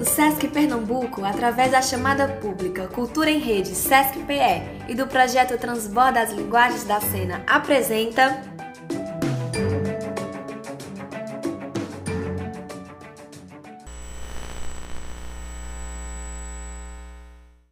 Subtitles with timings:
[0.00, 6.20] O SESC Pernambuco, através da chamada pública Cultura em Rede SESC-PE e do projeto Transborda
[6.20, 8.52] as Linguagens da Cena, apresenta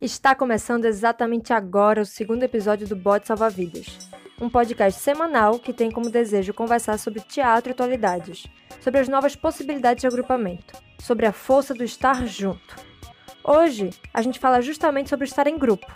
[0.00, 4.09] Está começando exatamente agora o segundo episódio do Bode Salva-Vidas,
[4.40, 8.46] um podcast semanal que tem como desejo conversar sobre teatro e atualidades,
[8.80, 12.76] sobre as novas possibilidades de agrupamento, sobre a força do estar junto.
[13.44, 15.86] Hoje, a gente fala justamente sobre estar em grupo.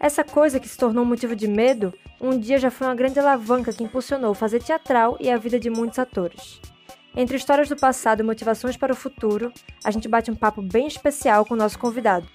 [0.00, 3.72] Essa coisa que se tornou motivo de medo, um dia já foi uma grande alavanca
[3.72, 6.60] que impulsionou fazer teatral e a vida de muitos atores.
[7.16, 9.52] Entre histórias do passado e motivações para o futuro,
[9.84, 12.26] a gente bate um papo bem especial com o nosso convidado,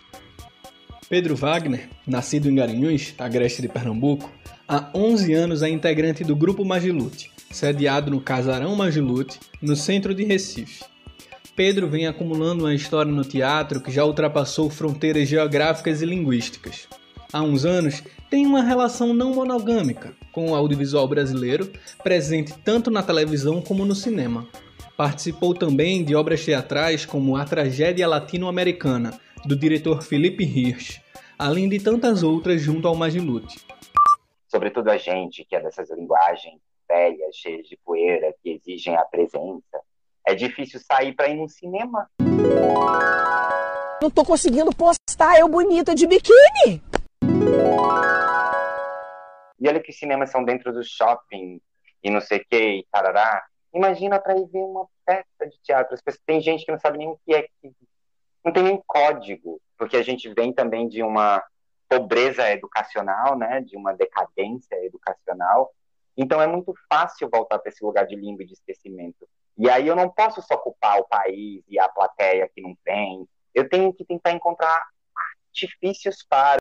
[1.09, 4.31] Pedro Wagner, nascido em Garanhuns, agreste de Pernambuco,
[4.69, 10.23] há 11 anos é integrante do Grupo Magilute, sediado no Casarão Magilute, no centro de
[10.23, 10.85] Recife.
[11.55, 16.87] Pedro vem acumulando uma história no teatro que já ultrapassou fronteiras geográficas e linguísticas.
[17.34, 21.71] Há uns anos, tem uma relação não monogâmica com o audiovisual brasileiro,
[22.04, 24.48] presente tanto na televisão como no cinema.
[24.95, 31.01] Participou também de obras teatrais como A Tragédia Latino-Americana, do diretor Felipe Hirsch,
[31.39, 33.57] além de tantas outras junto ao Magilute.
[34.49, 39.79] Sobretudo a gente, que é dessas linguagens velhas, cheias de poeira, que exigem a presença,
[40.25, 42.09] é difícil sair para ir no cinema.
[44.01, 46.81] Não tô conseguindo postar eu bonita de biquíni.
[49.59, 51.61] E olha que os cinemas são dentro do shopping
[52.03, 53.45] e não sei o que, e tarará.
[53.71, 55.93] Imagina para ir ver uma peça de teatro.
[55.93, 57.71] As pessoas, tem gente que não sabe nem o que é que
[58.43, 61.43] não tem nem código, porque a gente vem também de uma
[61.90, 65.73] pobreza educacional, né, de uma decadência educacional.
[66.16, 69.28] Então é muito fácil voltar para esse lugar de limbo e de esquecimento.
[69.57, 73.28] E aí eu não posso só culpar o país e a plateia que não vem.
[73.53, 74.88] Eu tenho que tentar encontrar
[75.50, 76.59] artifícios para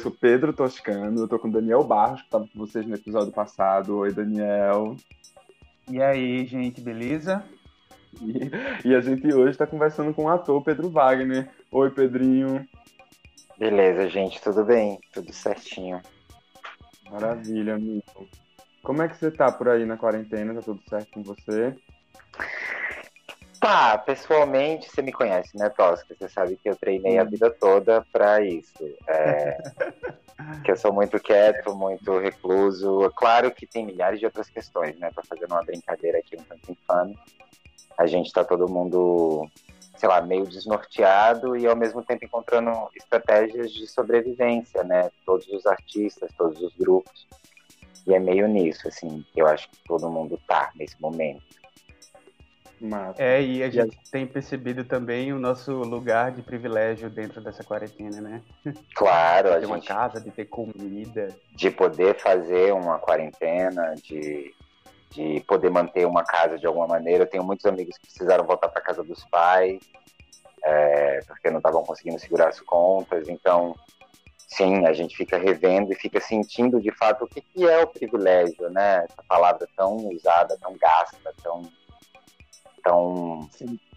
[0.00, 3.30] Eu sou Pedro Toscano, eu tô com Daniel Barros, que estava com vocês no episódio
[3.34, 3.98] passado.
[3.98, 4.96] Oi, Daniel.
[5.90, 7.44] E aí, gente, beleza?
[8.18, 11.50] E, e a gente hoje está conversando com o ator Pedro Wagner.
[11.70, 12.66] Oi, Pedrinho.
[13.58, 14.98] Beleza, gente, tudo bem?
[15.12, 16.00] Tudo certinho.
[17.10, 18.26] Maravilha, amigo.
[18.82, 20.54] Como é que você tá por aí na quarentena?
[20.54, 21.76] Tá tudo certo com você?
[23.70, 26.12] Tá, pessoalmente você me conhece, né, Tosca?
[26.12, 28.74] Você sabe que eu treinei a vida toda para isso.
[29.06, 29.58] É,
[30.64, 33.08] que eu sou muito quieto, muito recluso.
[33.14, 35.12] Claro que tem milhares de outras questões, né?
[35.14, 37.16] Pra fazer uma brincadeira aqui um tanto infame.
[37.96, 39.48] A gente tá todo mundo,
[39.96, 45.12] sei lá, meio desnorteado e ao mesmo tempo encontrando estratégias de sobrevivência, né?
[45.24, 47.28] Todos os artistas, todos os grupos.
[48.04, 51.59] E é meio nisso, assim, que eu acho que todo mundo tá nesse momento.
[52.80, 53.22] Massa.
[53.22, 58.20] É, e a gente tem percebido também o nosso lugar de privilégio dentro dessa quarentena,
[58.20, 58.42] né?
[58.94, 59.88] Claro, de a ter uma gente...
[59.88, 61.28] casa, de ter comida.
[61.54, 64.54] De poder fazer uma quarentena, de,
[65.10, 67.24] de poder manter uma casa de alguma maneira.
[67.24, 69.80] Eu tenho muitos amigos que precisaram voltar para casa dos pais,
[70.64, 73.28] é, porque não estavam conseguindo segurar as contas.
[73.28, 73.74] Então,
[74.48, 77.86] sim, a gente fica revendo e fica sentindo de fato o que, que é o
[77.86, 79.04] privilégio, né?
[79.04, 81.70] Essa palavra tão usada, tão gasta, tão
[82.82, 83.48] tão,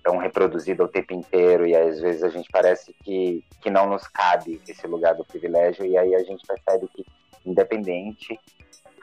[0.04, 4.08] tão reproduzida o tempo inteiro e às vezes a gente parece que, que não nos
[4.08, 7.06] cabe esse lugar do privilégio e aí a gente percebe que
[7.46, 8.40] independente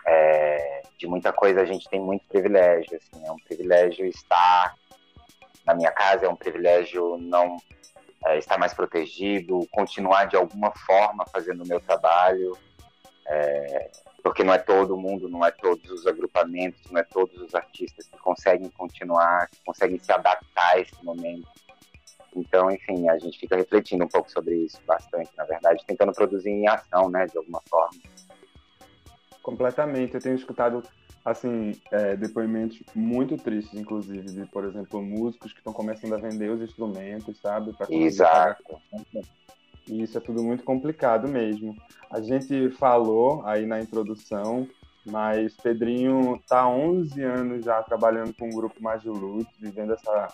[0.07, 4.75] é, de muita coisa a gente tem muito privilégio assim é um privilégio estar
[5.67, 7.57] na minha casa é um privilégio não
[8.27, 12.57] é, estar mais protegido continuar de alguma forma fazendo o meu trabalho
[13.27, 13.91] é,
[14.23, 18.07] porque não é todo mundo, não é todos os agrupamentos, não é todos os artistas
[18.07, 21.49] que conseguem continuar, que conseguem se adaptar a esse momento.
[22.35, 26.51] Então, enfim, a gente fica refletindo um pouco sobre isso bastante, na verdade, tentando produzir
[26.51, 27.99] em ação, né, de alguma forma.
[29.43, 30.15] Completamente.
[30.15, 30.83] Eu tenho escutado,
[31.25, 36.51] assim, é, depoimentos muito tristes, inclusive, de, por exemplo, músicos que estão começando a vender
[36.51, 37.75] os instrumentos, sabe?
[37.91, 38.81] Exato.
[39.91, 41.77] E isso é tudo muito complicado mesmo.
[42.11, 44.69] A gente falou aí na introdução,
[45.05, 50.29] mas Pedrinho está há 11 anos já trabalhando com o grupo Magilute, vivendo essa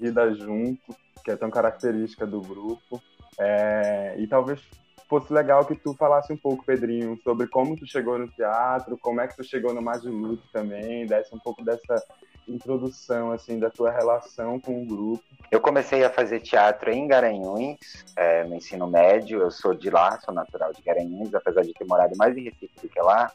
[0.00, 0.96] vida junto.
[1.22, 3.00] que é tão característica do grupo.
[3.38, 4.60] É, e talvez
[5.08, 9.20] fosse legal que tu falasse um pouco, Pedrinho, sobre como tu chegou no teatro, como
[9.20, 12.02] é que tu chegou no Magilute também, desse um pouco dessa
[12.48, 15.22] introdução assim da tua relação com o grupo.
[15.50, 19.40] Eu comecei a fazer teatro em Garanhuns, é, no ensino médio.
[19.40, 22.80] Eu sou de lá, sou natural de Garanhuns, apesar de ter morado mais em Recife
[22.80, 23.30] do que lá.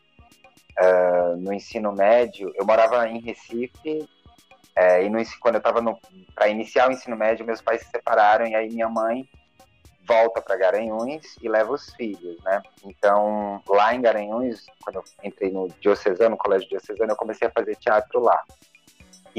[0.80, 4.07] Uh, no ensino médio, eu morava em Recife
[4.77, 5.81] é, e no, quando eu estava
[6.36, 9.27] para iniciar o ensino médio, meus pais se separaram e aí minha mãe
[10.07, 12.62] volta para Garanhuns e leva os filhos, né?
[12.86, 17.51] Então, lá em Garanhuns, quando eu entrei no Diocesano, no Colégio Diocesano, eu comecei a
[17.51, 18.39] fazer teatro lá.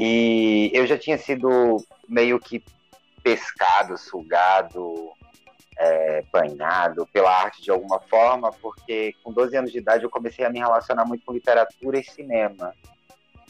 [0.01, 2.63] E eu já tinha sido meio que
[3.21, 5.11] pescado, sugado,
[5.77, 10.45] é, banhado pela arte de alguma forma, porque com 12 anos de idade eu comecei
[10.45, 12.73] a me relacionar muito com literatura e cinema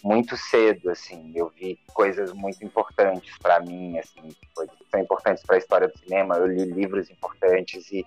[0.03, 1.31] muito cedo, assim.
[1.35, 5.87] Eu vi coisas muito importantes para mim, assim, coisas que são importantes para a história
[5.87, 6.35] do cinema.
[6.35, 8.03] Eu li livros importantes e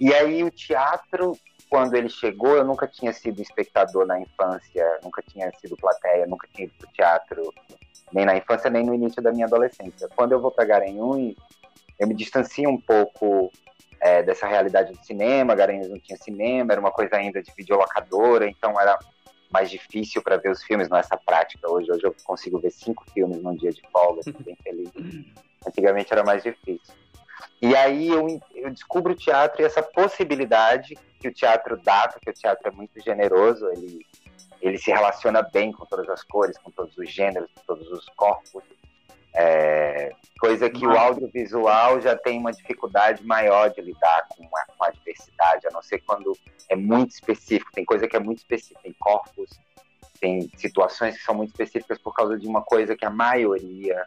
[0.00, 1.36] e aí o teatro,
[1.68, 6.48] quando ele chegou, eu nunca tinha sido espectador na infância, nunca tinha sido plateia, nunca
[6.48, 7.54] tinha ido para teatro,
[8.12, 10.08] nem na infância nem no início da minha adolescência.
[10.16, 11.34] Quando eu vou para Garanhuns,
[11.98, 13.52] eu me distancio um pouco
[14.00, 15.54] é, dessa realidade do cinema.
[15.54, 18.98] Garanhuns não tinha cinema, era uma coisa ainda de videolocadora, então era
[19.50, 21.70] mais difícil para ver os filmes nessa prática.
[21.70, 24.90] Hoje, hoje eu consigo ver cinco filmes num dia de folga, bem feliz.
[25.66, 26.94] Antigamente era mais difícil.
[27.60, 32.30] E aí eu, eu descubro o teatro e essa possibilidade que o teatro dá, porque
[32.30, 34.06] o teatro é muito generoso, ele,
[34.60, 38.08] ele se relaciona bem com todas as cores, com todos os gêneros, com todos os
[38.10, 38.62] corpos.
[39.34, 44.84] É, coisa que o audiovisual já tem uma dificuldade maior de lidar com a, com
[44.84, 46.32] a, diversidade, a não ser quando
[46.68, 47.70] é muito específico.
[47.72, 49.50] Tem coisa que é muito específica, tem corpos,
[50.20, 54.04] tem situações que são muito específicas por causa de uma coisa que a maioria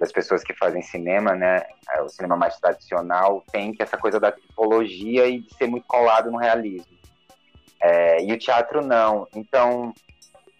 [0.00, 4.18] das pessoas que fazem cinema, né, é, o cinema mais tradicional, tem que essa coisa
[4.18, 6.98] da tipologia e de ser muito colado no realismo.
[7.82, 9.28] É, e o teatro não.
[9.34, 9.92] Então,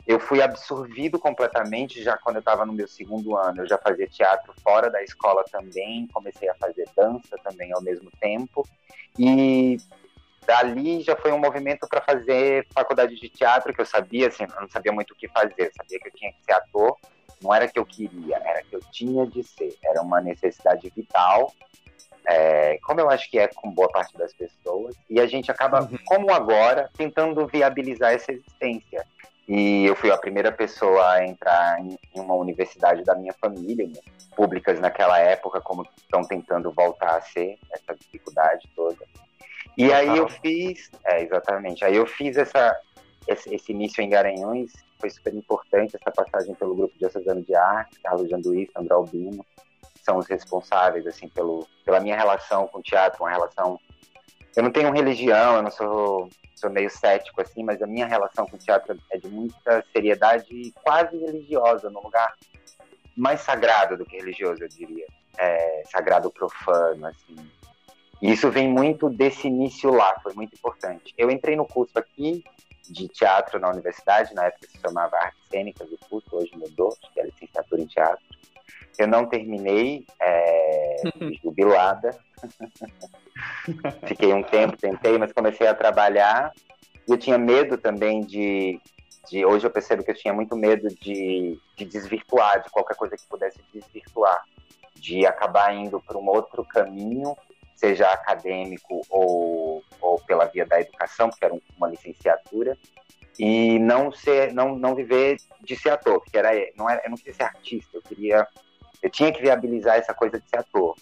[0.06, 3.62] eu fui absorvido completamente já quando eu estava no meu segundo ano.
[3.62, 8.10] Eu já fazia teatro fora da escola também, comecei a fazer dança também ao mesmo
[8.20, 8.66] tempo.
[9.18, 9.78] E
[10.46, 14.60] dali já foi um movimento para fazer faculdade de teatro, que eu sabia, assim, eu
[14.60, 16.96] não sabia muito o que fazer, eu sabia que eu tinha que ser ator.
[17.42, 19.76] Não era que eu queria, era que eu tinha de ser.
[19.82, 21.52] Era uma necessidade vital,
[22.26, 24.94] é, como eu acho que é com boa parte das pessoas.
[25.08, 25.98] E a gente acaba, uhum.
[26.04, 29.06] como agora, tentando viabilizar essa existência.
[29.48, 33.86] E eu fui a primeira pessoa a entrar em, em uma universidade da minha família,
[33.86, 34.00] né?
[34.36, 39.04] públicas naquela época, como estão tentando voltar a ser, essa dificuldade toda.
[39.76, 39.98] E Total.
[39.98, 42.74] aí eu fiz, é, exatamente, aí eu fiz essa,
[43.26, 47.54] esse, esse, início em Garanhuns, foi super importante essa passagem pelo grupo de Diocesano de
[47.54, 49.44] Arte, Carlos Janduí, Sandro Albino,
[50.02, 53.78] são os responsáveis, assim, pelo, pela minha relação com o teatro, uma relação...
[54.54, 56.28] Eu não tenho religião, eu não sou
[56.60, 60.72] sou meio cético assim, mas a minha relação com o teatro é de muita seriedade
[60.82, 62.34] quase religiosa, num lugar
[63.16, 65.06] mais sagrado do que religioso, eu diria.
[65.38, 67.36] É, sagrado profano, assim.
[68.20, 71.14] E isso vem muito desse início lá, foi muito importante.
[71.16, 72.44] Eu entrei no curso aqui
[72.88, 77.12] de teatro na universidade, na época se chamava Artes Cênicas do curso, hoje mudou, acho
[77.12, 78.24] que é licenciatura em teatro.
[78.98, 80.96] Eu não terminei, é,
[81.42, 82.18] jubilada.
[84.06, 86.52] Fiquei um tempo, tentei, mas comecei a trabalhar.
[87.08, 88.80] E eu tinha medo também de,
[89.28, 89.44] de.
[89.44, 93.26] Hoje eu percebo que eu tinha muito medo de, de desvirtuar, de qualquer coisa que
[93.26, 94.44] pudesse desvirtuar,
[94.94, 97.36] de acabar indo para um outro caminho,
[97.80, 102.76] seja acadêmico ou, ou pela via da educação, porque era uma licenciatura,
[103.38, 107.16] e não ser, não, não viver de ser ator, porque era, não era, eu não
[107.16, 108.46] queria ser artista, eu queria,
[109.02, 110.94] eu tinha que viabilizar essa coisa de ser ator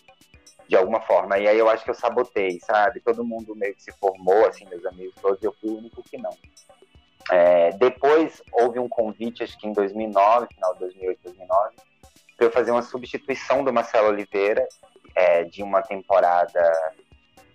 [0.69, 1.37] de alguma forma.
[1.39, 3.01] E aí eu acho que eu sabotei, sabe?
[3.01, 6.17] Todo mundo meio que se formou, assim, meus amigos todos, eu fui o único que
[6.17, 6.31] não.
[7.31, 11.77] É, depois houve um convite, acho que em 2009, final de 2008, 2009,
[12.37, 14.67] para eu fazer uma substituição do Marcelo Oliveira
[15.19, 16.73] é, de uma temporada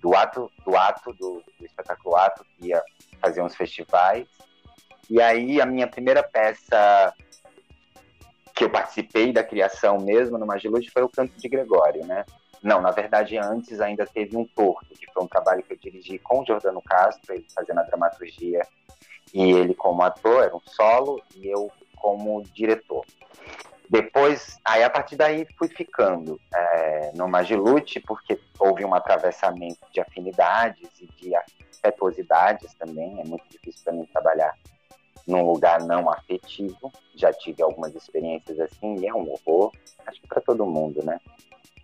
[0.02, 2.84] do ato do ato do, do espetáculo ato que ia
[3.22, 4.28] fazer uns festivais
[5.10, 7.14] e aí a minha primeira peça
[8.54, 12.26] que eu participei da criação mesmo no Magilute foi o Canto de Gregório, né?
[12.62, 16.20] Não, na verdade, antes ainda teve um torto, que foi um trabalho que eu dirigi
[16.20, 18.62] com o Jordano Castro, ele fazendo a dramaturgia
[19.34, 23.04] e ele como ator, era um solo, e eu como diretor.
[23.94, 30.02] Depois, aí a partir daí fui ficando é, no Magilute, porque houve um atravessamento de
[30.02, 34.58] afinidades e de afetuosidades também, é muito difícil para mim trabalhar
[35.28, 36.92] num lugar não afetivo.
[37.16, 39.72] Já tive algumas experiências assim e é um horror,
[40.08, 41.20] acho que para todo mundo, né?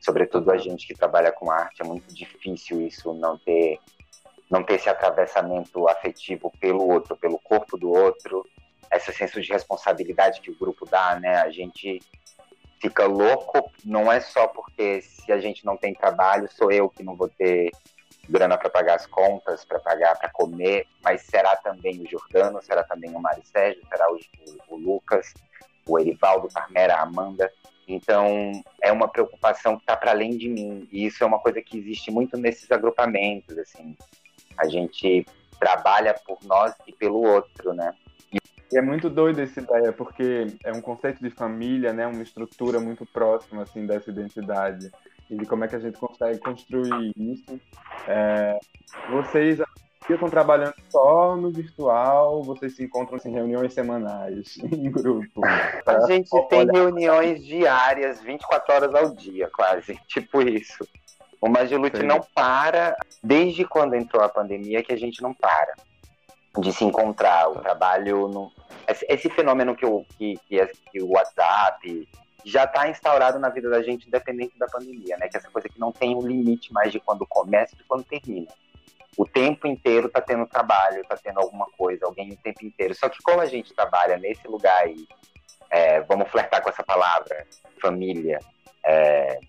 [0.02, 3.80] sobretudo a gente que trabalha com arte, é muito difícil isso não ter
[4.50, 8.44] não ter esse atravessamento afetivo pelo outro, pelo corpo do outro,
[8.92, 11.38] esse senso de responsabilidade que o grupo dá, né?
[11.38, 12.00] A gente
[12.82, 17.04] fica louco, não é só porque se a gente não tem trabalho, sou eu que
[17.04, 17.72] não vou ter
[18.30, 22.84] grana para pagar as contas, para pagar para comer, mas será também o Jordano, será
[22.84, 24.20] também o Mário Sérgio, será o,
[24.70, 25.34] o, Lucas,
[25.88, 27.52] o Erivaldo, Carmera, a Amanda.
[27.88, 28.52] Então,
[28.84, 30.88] é uma preocupação que está para além de mim.
[30.92, 33.98] E isso é uma coisa que existe muito nesses agrupamentos, assim.
[34.60, 35.26] A gente
[35.60, 37.96] trabalha por nós e pelo outro, né?
[38.72, 42.06] E é muito doido essa ideia, porque é um conceito de família, né?
[42.06, 44.92] Uma estrutura muito próxima, assim, dessa identidade.
[45.30, 47.60] E de como é que a gente consegue construir isso.
[48.08, 48.60] É...
[49.10, 49.60] Vocês
[50.08, 55.42] estão trabalhando só no virtual, vocês se encontram em reuniões semanais, em grupo?
[55.86, 60.88] A gente tem reuniões diárias, 24 horas ao dia, quase, tipo isso.
[61.42, 65.74] O Magilute não para, desde quando entrou a pandemia que a gente não para
[66.58, 67.50] de se encontrar.
[67.50, 68.52] O trabalho, no...
[69.08, 72.08] esse fenômeno que o, que, que, que o WhatsApp
[72.46, 75.28] já está instaurado na vida da gente, independente da pandemia, né?
[75.28, 77.84] Que é essa coisa que não tem um limite mais de quando começa e de
[77.84, 78.48] quando termina
[79.20, 82.96] o tempo inteiro está tendo trabalho, está tendo alguma coisa, alguém o tempo inteiro.
[82.96, 85.06] Só que como a gente trabalha nesse lugar aí,
[85.70, 87.46] é, vamos flertar com essa palavra,
[87.82, 88.40] família,
[88.82, 89.40] é,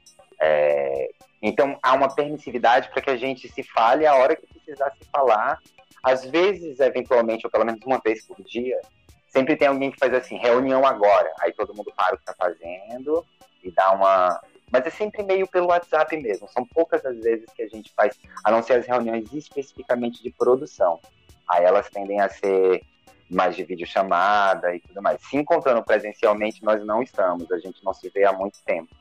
[0.40, 4.90] é, então há uma permissividade para que a gente se fale a hora que precisar
[4.90, 5.60] se falar.
[6.02, 8.80] Às vezes, eventualmente, ou pelo menos uma vez por dia,
[9.28, 11.32] sempre tem alguém que faz assim, reunião agora.
[11.40, 13.24] Aí todo mundo para o que está fazendo
[13.62, 14.40] e dá uma,
[14.70, 16.48] mas é sempre meio pelo WhatsApp mesmo.
[16.48, 20.30] São poucas as vezes que a gente faz, a não ser as reuniões especificamente de
[20.30, 21.00] produção.
[21.48, 22.82] Aí elas tendem a ser
[23.28, 25.20] mais de videochamada e tudo mais.
[25.28, 27.50] Se encontrando presencialmente, nós não estamos.
[27.50, 28.94] A gente não se vê há muito tempo.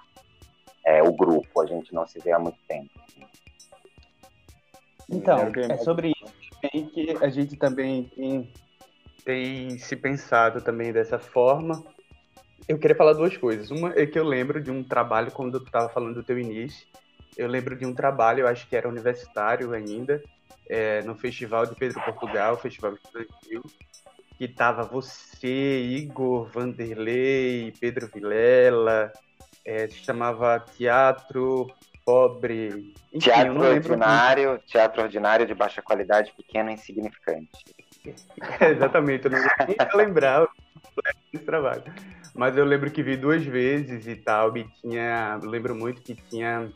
[0.84, 2.90] É, o grupo, a gente não se vê há muito tempo.
[5.12, 6.14] Então, é sobre
[6.74, 8.52] isso que a gente também tem,
[9.24, 11.84] tem se pensado também dessa forma
[12.70, 13.72] eu queria falar duas coisas.
[13.72, 16.88] Uma é que eu lembro de um trabalho, quando tu estava falando do teu início,
[17.36, 20.22] eu lembro de um trabalho, eu acho que era universitário ainda,
[20.70, 23.64] é, no Festival de Pedro Portugal, Festival Estudantil,
[24.38, 29.12] que tava você, Igor, Vanderlei, Pedro Vilela,
[29.66, 31.68] é, se chamava Teatro
[32.10, 32.92] Pobre.
[33.14, 34.66] Enfim, teatro Ordinário, muito.
[34.66, 37.52] Teatro Ordinário de baixa qualidade, pequeno e insignificante.
[38.60, 39.40] É, exatamente, eu não
[39.94, 40.48] lembrar
[41.32, 41.84] esse trabalho.
[42.34, 45.40] Mas eu lembro que vi duas vezes e tal, e tinha.
[45.44, 46.72] Lembro muito que tinha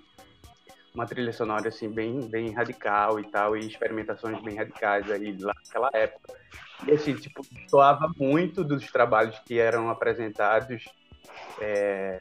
[0.94, 5.56] uma trilha sonora assim bem, bem radical e tal, e experimentações bem radicais aí lá
[5.66, 6.32] naquela época.
[6.88, 10.86] E assim, tipo, soava muito dos trabalhos que eram apresentados
[11.60, 12.20] é,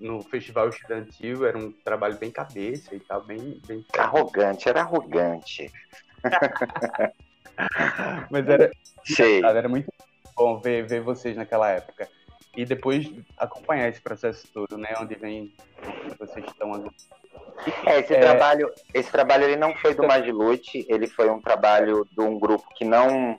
[0.00, 3.60] no festival estudantil, era um trabalho bem cabeça e tal, bem.
[3.66, 5.70] bem arrogante, era arrogante.
[8.30, 8.70] Mas era,
[9.04, 9.40] Sei.
[9.44, 9.90] era muito
[10.34, 12.08] bom ver, ver vocês naquela época
[12.56, 14.94] e depois acompanhar esse processo todo, né?
[14.98, 15.54] Onde vem
[16.18, 16.90] vocês estão
[17.86, 18.20] é, esse é...
[18.20, 22.66] trabalho, esse trabalho ele não foi do Magilute, ele foi um trabalho de um grupo
[22.74, 23.38] que não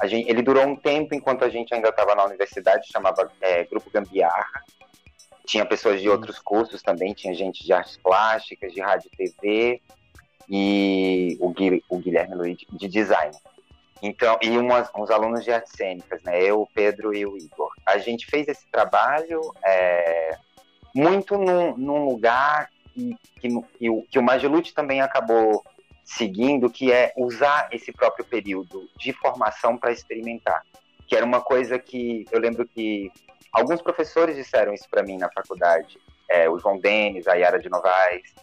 [0.00, 3.64] a gente, ele durou um tempo enquanto a gente ainda estava na universidade, chamava é,
[3.64, 4.62] Grupo Gambiarra.
[5.46, 9.82] Tinha pessoas de outros cursos também, tinha gente de artes plásticas, de rádio e TV
[10.48, 11.52] e o,
[11.88, 13.34] o Guilherme Luiz de design.
[14.02, 16.42] Então, e umas, uns alunos de artes cênicas, né?
[16.42, 17.70] Eu, o Pedro e o Igor.
[17.86, 20.36] A gente fez esse trabalho é,
[20.94, 23.48] muito num, num lugar que, que,
[23.78, 25.64] que, o, que o Magilute também acabou
[26.04, 30.62] seguindo, que é usar esse próprio período de formação para experimentar.
[31.06, 33.10] Que era uma coisa que eu lembro que
[33.56, 35.98] alguns professores disseram isso para mim na faculdade.
[36.30, 38.34] É, o João Denis, a Yara de Novaes,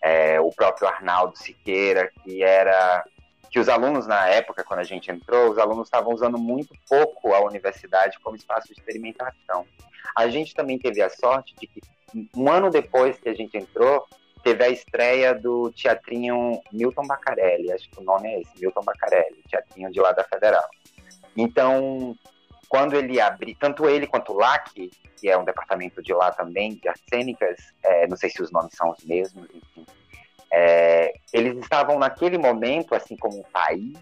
[0.00, 3.04] é, o próprio Arnaldo Siqueira, que era
[3.50, 7.34] que os alunos, na época, quando a gente entrou, os alunos estavam usando muito pouco
[7.34, 9.64] a universidade como espaço de experimentação.
[10.16, 11.80] A gente também teve a sorte de que,
[12.34, 14.04] um ano depois que a gente entrou,
[14.42, 19.42] teve a estreia do teatrinho Milton Bacarelli, acho que o nome é esse, Milton Bacarelli,
[19.48, 20.68] teatrinho de lá da Federal.
[21.36, 22.16] Então,
[22.68, 26.74] quando ele abriu, tanto ele quanto o LAC, que é um departamento de lá também,
[26.74, 29.86] de artes cênicas, é, não sei se os nomes são os mesmos, enfim,
[30.52, 33.98] é, eles estavam naquele momento, assim como o país,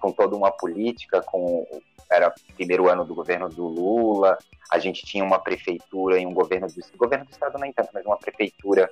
[0.00, 1.66] com toda uma política, com
[2.10, 4.36] era primeiro ano do governo do Lula,
[4.68, 8.04] a gente tinha uma prefeitura e um governo do governo do estado nem tanto, mas
[8.04, 8.90] uma prefeitura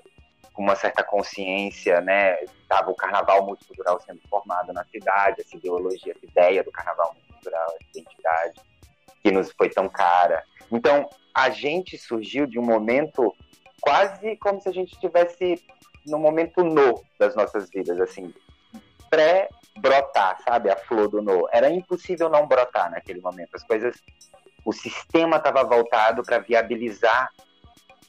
[0.52, 2.36] com uma certa consciência, né?
[2.68, 7.66] Tava o carnaval multicultural sendo formado na cidade, essa ideologia, essa ideia do carnaval multicultural,
[7.80, 8.60] essa identidade
[9.28, 10.42] que nos foi tão cara.
[10.72, 13.34] Então, a gente surgiu de um momento
[13.80, 15.62] quase como se a gente estivesse
[16.06, 18.32] no momento no das nossas vidas, assim,
[19.10, 20.70] pré-brotar, sabe?
[20.70, 21.46] A flor do no.
[21.52, 23.54] Era impossível não brotar naquele momento.
[23.54, 23.96] As coisas.
[24.64, 27.30] O sistema estava voltado para viabilizar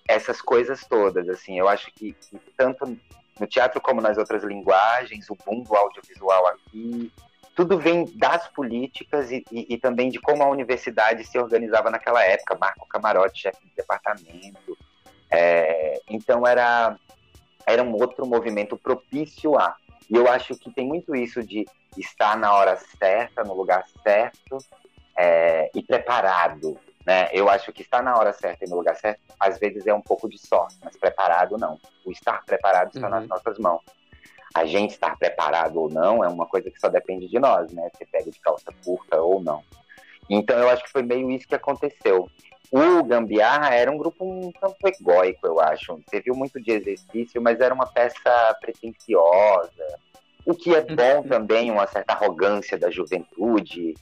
[0.08, 1.60] essas coisas todas, assim.
[1.60, 2.98] Eu acho que, que, tanto
[3.40, 7.12] no teatro como nas outras linguagens, o boom do audiovisual aqui,
[7.60, 12.24] tudo vem das políticas e, e, e também de como a universidade se organizava naquela
[12.24, 12.58] época.
[12.58, 14.78] Marco Camarote, chefe de departamento.
[15.30, 16.96] É, então era
[17.66, 19.76] era um outro movimento propício a.
[20.10, 24.58] E eu acho que tem muito isso de estar na hora certa, no lugar certo
[25.18, 26.80] é, e preparado.
[27.06, 27.28] Né?
[27.34, 30.02] Eu acho que estar na hora certa e no lugar certo, às vezes é um
[30.02, 31.78] pouco de sorte, mas preparado não.
[32.06, 33.16] O estar preparado está uhum.
[33.16, 33.82] nas nossas mãos.
[34.54, 37.90] A gente estar preparado ou não é uma coisa que só depende de nós, né?
[37.94, 39.64] Você pega de calça curta ou não.
[40.30, 42.30] Então eu acho que foi meio isso que aconteceu.
[42.72, 46.00] O Gambiarra era um grupo um tanto egóico, eu acho.
[46.06, 50.00] Você viu muito de exercício, mas era uma peça pretensiosa.
[50.46, 51.28] O que é bom uhum.
[51.28, 53.96] também, uma certa arrogância da juventude,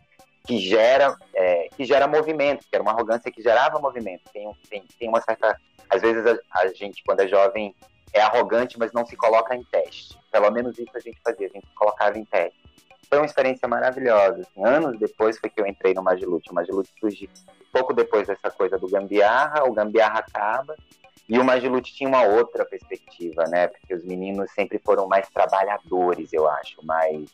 [0.46, 4.24] que gera, é, que gera movimento, que era uma arrogância que gerava movimento.
[4.34, 5.60] Tem, tem, tem uma certa.
[5.90, 7.74] Às vezes a, a gente, quando é jovem,
[8.14, 10.18] é arrogante, mas não se coloca em teste.
[10.40, 12.60] Pelo menos isso a gente fazia, a gente colocava em teste.
[13.10, 14.42] Foi uma experiência maravilhosa.
[14.42, 16.52] Assim, anos depois foi que eu entrei no Magilute.
[16.52, 17.28] O Magilute surgiu
[17.74, 20.76] pouco depois dessa coisa do gambiarra, o gambiarra acaba,
[21.28, 23.68] e o Magilute tinha uma outra perspectiva, né?
[23.68, 27.26] Porque os meninos sempre foram mais trabalhadores, eu acho, mas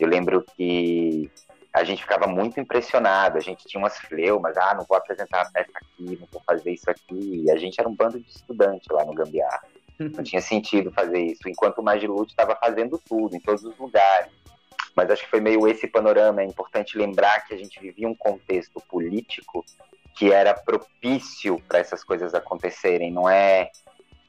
[0.00, 1.30] eu lembro que
[1.72, 5.50] a gente ficava muito impressionado, a gente tinha umas fleumas, ah, não vou apresentar a
[5.50, 9.04] peça aqui, não vou fazer isso aqui, a gente era um bando de estudante lá
[9.04, 9.62] no Gambiarra.
[9.98, 14.30] Não tinha sentido fazer isso, enquanto o Magilute estava fazendo tudo, em todos os lugares
[14.98, 16.42] mas acho que foi meio esse panorama.
[16.42, 19.64] É importante lembrar que a gente vivia um contexto político
[20.16, 23.70] que era propício para essas coisas acontecerem, não é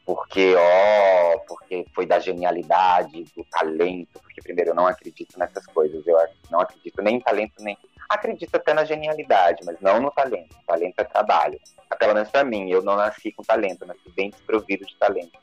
[0.05, 6.05] porque, ó, porque foi da genialidade, do talento, porque primeiro eu não acredito nessas coisas,
[6.05, 6.15] eu
[6.51, 7.75] não acredito nem em talento, nem
[8.08, 10.55] acredito até na genialidade, mas não no talento.
[10.55, 11.60] O talento é trabalho.
[11.97, 15.39] Pelo menos para mim, eu não nasci com talento, nasci bem desprovido de talento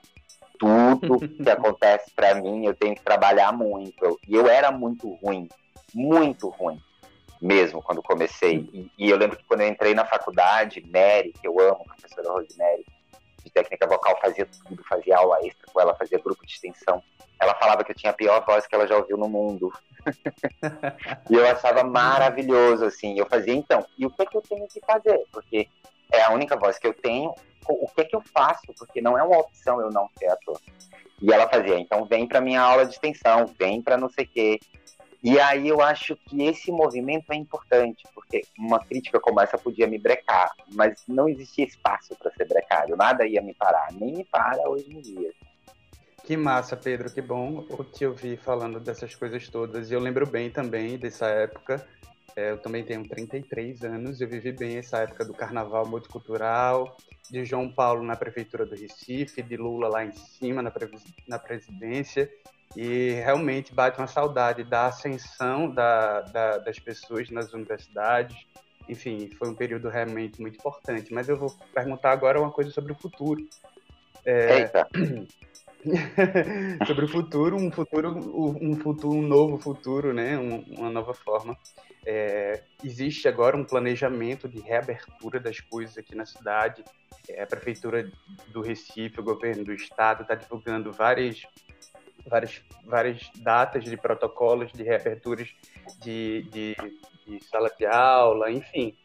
[0.58, 4.18] tudo que acontece para mim, eu tenho que trabalhar muito.
[4.26, 5.48] E eu era muito ruim,
[5.94, 6.80] muito ruim,
[7.40, 8.68] mesmo quando comecei.
[8.72, 12.30] E, e, eu lembro que quando eu entrei na faculdade, Mary, que eu amo, professora
[12.30, 12.84] Rosemary,
[13.44, 17.02] de técnica vocal, fazia tudo, fazia aula extra com ela, fazia grupo de extensão.
[17.38, 19.72] Ela falava que eu tinha a pior voz que ela já ouviu no mundo.
[21.30, 23.18] e eu achava maravilhoso, assim.
[23.18, 25.22] Eu fazia, então, e o que, é que eu tenho que fazer?
[25.30, 25.68] Porque
[26.12, 27.34] é a única voz que eu tenho,
[27.68, 30.60] o que é que eu faço, porque não é uma opção eu não ser ator.
[31.20, 34.28] E ela fazia, então vem para minha aula de extensão, vem para não sei o
[34.28, 34.60] quê.
[35.22, 39.86] E aí eu acho que esse movimento é importante, porque uma crítica como essa podia
[39.86, 44.24] me brecar, mas não existia espaço para ser brecado, nada ia me parar, nem me
[44.24, 45.32] para hoje em dia.
[46.22, 49.90] Que massa, Pedro, que bom te ouvir falando dessas coisas todas.
[49.90, 51.86] E eu lembro bem também dessa época
[52.36, 56.94] é, eu também tenho 33 anos, eu vivi bem essa época do carnaval multicultural,
[57.30, 60.70] de João Paulo na prefeitura do Recife, de Lula lá em cima na,
[61.26, 62.30] na presidência,
[62.76, 68.36] e realmente bate uma saudade da ascensão da, da, das pessoas nas universidades.
[68.86, 71.14] Enfim, foi um período realmente muito importante.
[71.14, 73.42] Mas eu vou perguntar agora uma coisa sobre o futuro.
[74.26, 74.58] É...
[74.60, 74.86] Eita!
[76.86, 80.36] sobre o futuro, um futuro, um futuro, um novo futuro, né?
[80.36, 81.56] Um, uma nova forma.
[82.06, 86.84] É, existe agora um planejamento de reabertura das coisas aqui na cidade.
[87.28, 88.10] É, a prefeitura
[88.48, 91.42] do Recife, o governo do estado, está divulgando várias,
[92.26, 95.48] várias, várias datas de protocolos de reaberturas
[96.00, 96.76] de, de,
[97.26, 98.96] de sala de aula, enfim.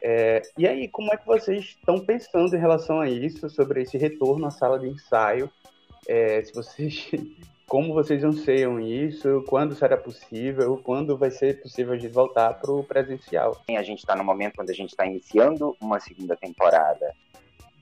[0.00, 3.98] É, e aí, como é que vocês estão pensando em relação a isso, sobre esse
[3.98, 5.50] retorno à sala de ensaio?
[6.06, 7.10] é, se vocês,
[7.74, 12.70] como vocês anseiam isso, quando será possível, quando vai ser possível a gente voltar para
[12.70, 13.60] o presencial.
[13.68, 17.12] A gente está no momento quando a gente está iniciando uma segunda temporada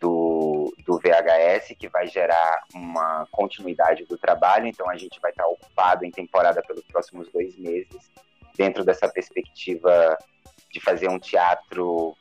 [0.01, 5.43] do, do VHS, que vai gerar uma continuidade do trabalho, então a gente vai estar
[5.43, 8.11] tá ocupado em temporada pelos próximos dois meses,
[8.57, 10.17] dentro dessa perspectiva
[10.73, 12.17] de fazer um teatro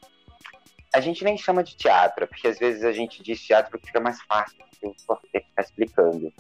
[0.94, 4.02] a gente nem chama de teatro, porque às vezes a gente diz teatro porque fica
[4.02, 6.34] mais fácil, ter que ficar explicando.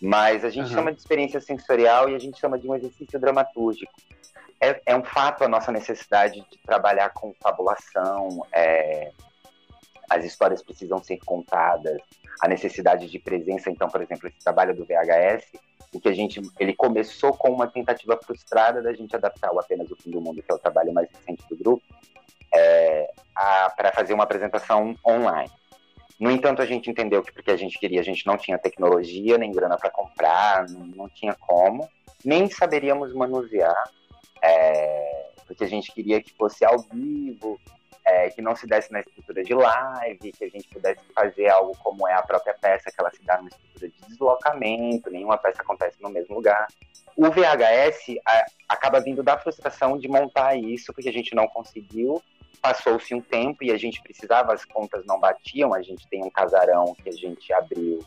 [0.00, 0.74] Mas a gente uhum.
[0.74, 3.92] chama de experiência sensorial e a gente chama de um exercício dramatúrgico.
[4.60, 9.12] É, é um fato a nossa necessidade de trabalhar com fabulação, é,
[10.08, 12.00] as histórias precisam ser contadas,
[12.40, 13.70] a necessidade de presença.
[13.70, 15.52] Então, por exemplo, esse trabalho do VHS,
[15.92, 19.90] o que a gente, ele começou com uma tentativa frustrada da gente adaptar o Apenas
[19.90, 21.82] o Fim do Mundo, que é o trabalho mais recente do grupo,
[22.54, 23.10] é,
[23.76, 25.50] para fazer uma apresentação online.
[26.18, 29.36] No entanto, a gente entendeu que porque a gente queria, a gente não tinha tecnologia,
[29.36, 31.88] nem grana para comprar, não, não, tinha como,
[32.24, 33.90] nem saberíamos manusear,
[34.42, 37.60] é, porque a gente queria que fosse ao vivo,
[38.06, 41.76] é, que não se desse na estrutura de live, que a gente pudesse fazer algo
[41.82, 45.60] como é a própria peça, que ela se dá numa estrutura de deslocamento, nenhuma peça
[45.60, 46.68] acontece no mesmo lugar.
[47.16, 52.22] O VHS a, acaba vindo da frustração de montar isso, porque a gente não conseguiu.
[52.60, 55.72] Passou-se um tempo e a gente precisava, as contas não batiam.
[55.72, 58.04] A gente tem um casarão que a gente abriu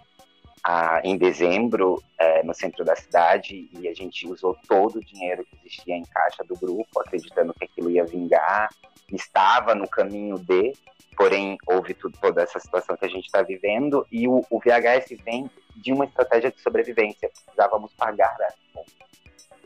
[0.63, 5.45] a, em dezembro é, no centro da cidade e a gente usou todo o dinheiro
[5.45, 8.69] que existia em caixa do grupo, acreditando que aquilo ia vingar.
[9.12, 10.73] Estava no caminho de,
[11.17, 15.17] porém houve tudo, toda essa situação que a gente está vivendo e o, o, VHS
[15.23, 17.29] vem de uma estratégia de sobrevivência.
[17.29, 18.91] Precisávamos pagar a conta,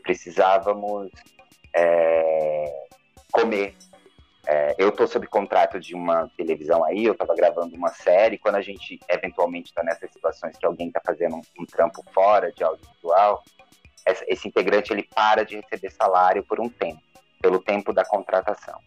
[0.02, 1.10] precisávamos
[1.74, 2.86] é,
[3.30, 3.74] comer,
[4.46, 8.38] é, eu estou sob contrato de uma televisão aí, eu estava gravando uma série.
[8.38, 12.52] Quando a gente eventualmente está nessas situações que alguém está fazendo um, um, trampo fora
[12.52, 13.42] de audiovisual,
[14.04, 17.00] essa, esse integrante ele para de receber salário por um tempo,
[17.40, 18.78] pelo tempo da contratação.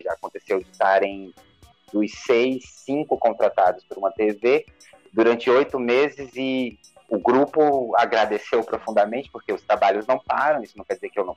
[0.00, 1.34] Já aconteceu de estarem
[1.92, 4.64] dos seis, cinco contratados por uma TV
[5.12, 10.62] durante oito meses e o grupo agradeceu profundamente porque os trabalhos não param.
[10.62, 11.36] Isso não quer dizer que eu não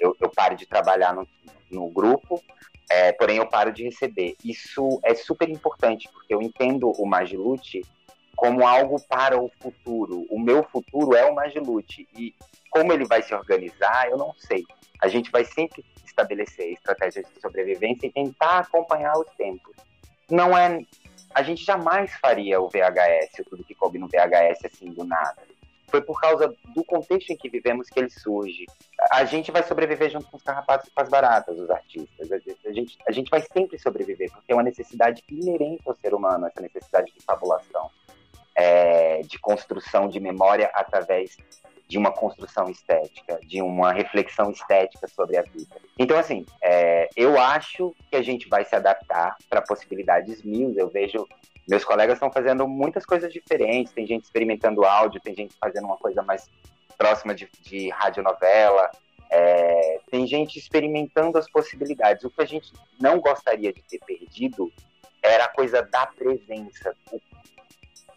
[0.00, 1.28] eu, eu pare de trabalhar no,
[1.70, 2.42] no grupo,
[2.90, 4.34] é, porém eu paro de receber.
[4.44, 7.84] Isso é super importante, porque eu entendo o Magilute
[8.34, 10.26] como algo para o futuro.
[10.30, 12.34] O meu futuro é o Magilute, e
[12.70, 14.64] como ele vai se organizar, eu não sei.
[15.00, 19.76] A gente vai sempre estabelecer estratégias de sobrevivência e tentar acompanhar os tempos.
[20.30, 20.80] Não é.
[21.34, 25.42] A gente jamais faria o VHS, tudo que coube no VHS assim do nada
[25.90, 28.64] foi por causa do contexto em que vivemos que ele surge.
[29.10, 32.30] A gente vai sobreviver junto com os carrapatos e com as baratas, os artistas.
[32.32, 36.46] A gente, a gente vai sempre sobreviver, porque é uma necessidade inerente ao ser humano,
[36.46, 37.90] essa necessidade de fabulação,
[38.54, 41.36] é, de construção de memória através
[41.90, 45.74] de uma construção estética, de uma reflexão estética sobre a vida.
[45.98, 50.72] Então, assim, é, eu acho que a gente vai se adaptar para possibilidades mil.
[50.76, 51.26] Eu vejo
[51.68, 53.92] meus colegas estão fazendo muitas coisas diferentes.
[53.92, 56.48] Tem gente experimentando áudio, tem gente fazendo uma coisa mais
[56.96, 58.88] próxima de, de radionovela.
[59.28, 62.22] É, tem gente experimentando as possibilidades.
[62.22, 64.72] O que a gente não gostaria de ter perdido
[65.20, 66.94] era a coisa da presença.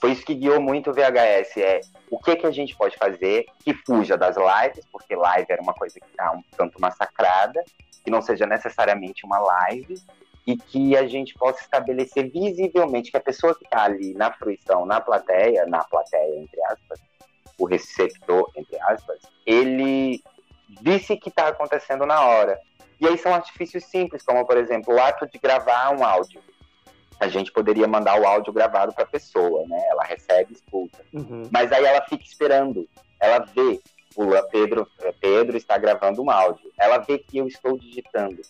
[0.04, 1.56] Foi isso que guiou muito o VHS.
[1.56, 1.80] É
[2.12, 5.74] o que, que a gente pode fazer que fuja das lives, porque live era uma
[5.74, 7.64] coisa que está um tanto massacrada,
[8.04, 9.96] que não seja necessariamente uma live,
[10.46, 14.86] e que a gente possa estabelecer visivelmente que a pessoa que está ali na fruição,
[14.86, 17.00] na plateia, na plateia, entre aspas,
[17.58, 20.22] o receptor, entre aspas, ele
[20.82, 22.60] visse que está acontecendo na hora.
[23.00, 26.42] E aí são artifícios simples, como, por exemplo, o ato de gravar um áudio.
[27.24, 29.82] A gente poderia mandar o áudio gravado para a pessoa, né?
[29.90, 31.00] Ela recebe, escuta.
[31.14, 31.48] Uhum.
[31.52, 32.88] Mas aí ela fica esperando.
[33.20, 33.80] Ela vê,
[34.16, 34.88] o Pedro,
[35.20, 36.72] Pedro está gravando um áudio.
[36.78, 38.42] Ela vê que eu estou digitando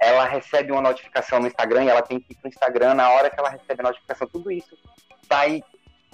[0.00, 3.10] ela recebe uma notificação no Instagram e ela tem que ir para o Instagram na
[3.10, 4.28] hora que ela recebe a notificação.
[4.28, 4.78] Tudo isso
[5.28, 5.62] vai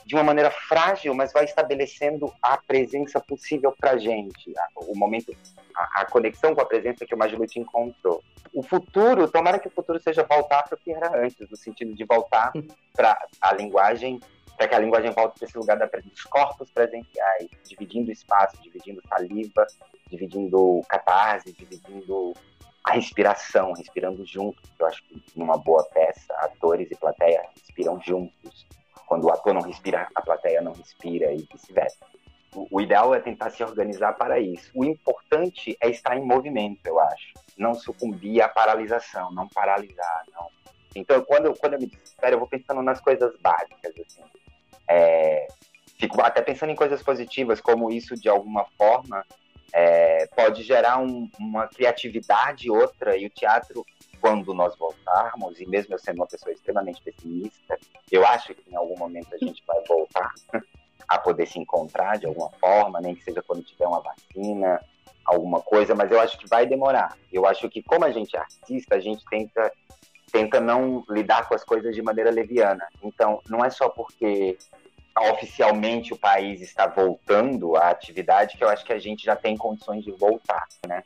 [0.04, 5.34] de uma maneira frágil, mas vai estabelecendo a presença possível para gente, o momento,
[5.74, 8.22] a, a, conexão com a presença que o Magiluti encontrou.
[8.52, 11.94] O futuro, tomara que o futuro seja voltar para o que era antes, no sentido
[11.94, 12.52] de voltar
[12.94, 14.20] para a linguagem,
[14.56, 19.02] para que a linguagem volte para esse lugar da, dos corpos presenciais, dividindo espaço, dividindo
[19.08, 19.66] saliva,
[20.08, 22.34] dividindo catarse, dividindo
[22.84, 24.62] a respiração, respirando junto.
[24.78, 28.66] Eu acho que numa boa peça, atores e plateia respiram juntos.
[29.06, 32.04] Quando o ator não respira, a plateia não respira e vice-versa.
[32.54, 34.70] O, o ideal é tentar se organizar para isso.
[34.74, 37.34] O importante é estar em movimento, eu acho.
[37.56, 40.48] Não sucumbir à paralisação, não paralisar, não.
[40.94, 44.22] Então, quando, eu, quando eu me desespero, eu vou pensando nas coisas básicas, assim.
[44.88, 45.48] É,
[45.98, 49.24] fico até pensando em coisas positivas, como isso, de alguma forma,
[49.72, 53.84] é, pode gerar um, uma criatividade outra, e o teatro,
[54.24, 57.78] quando nós voltarmos, e mesmo eu sendo uma pessoa extremamente pessimista,
[58.10, 60.32] eu acho que em algum momento a gente vai voltar
[61.06, 64.80] a poder se encontrar de alguma forma, nem que seja quando tiver uma vacina,
[65.26, 67.18] alguma coisa, mas eu acho que vai demorar.
[67.30, 69.70] Eu acho que, como a gente é artista, a gente tenta
[70.32, 72.88] tenta não lidar com as coisas de maneira leviana.
[73.02, 74.56] Então, não é só porque
[75.32, 79.54] oficialmente o país está voltando à atividade, que eu acho que a gente já tem
[79.54, 81.04] condições de voltar, né?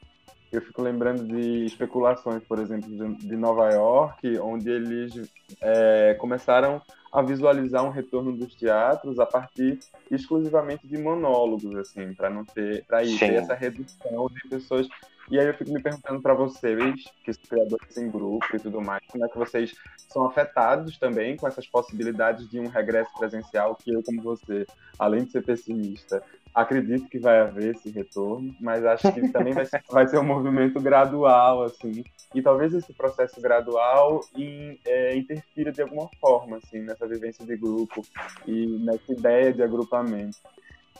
[0.51, 5.31] Eu fico lembrando de especulações, por exemplo, de Nova York, onde eles
[5.61, 6.81] é, começaram
[7.13, 9.79] a visualizar um retorno dos teatros a partir
[10.11, 14.89] exclusivamente de monólogos, assim, para não ter, para ir ter essa redução de pessoas.
[15.31, 18.81] E aí eu fico me perguntando para vocês, que são criadores em grupo e tudo
[18.81, 19.75] mais, como é que vocês
[20.09, 24.67] são afetados também com essas possibilidades de um regresso presencial que eu, como você,
[24.99, 26.23] além de ser pessimista,
[26.55, 30.25] acredito que vai haver esse retorno, mas acho que também vai ser, vai ser um
[30.25, 36.81] movimento gradual, assim, e talvez esse processo gradual in, é, interfira de alguma forma, assim,
[36.81, 38.03] nessa vivência de grupo
[38.47, 40.39] e nessa ideia de agrupamento.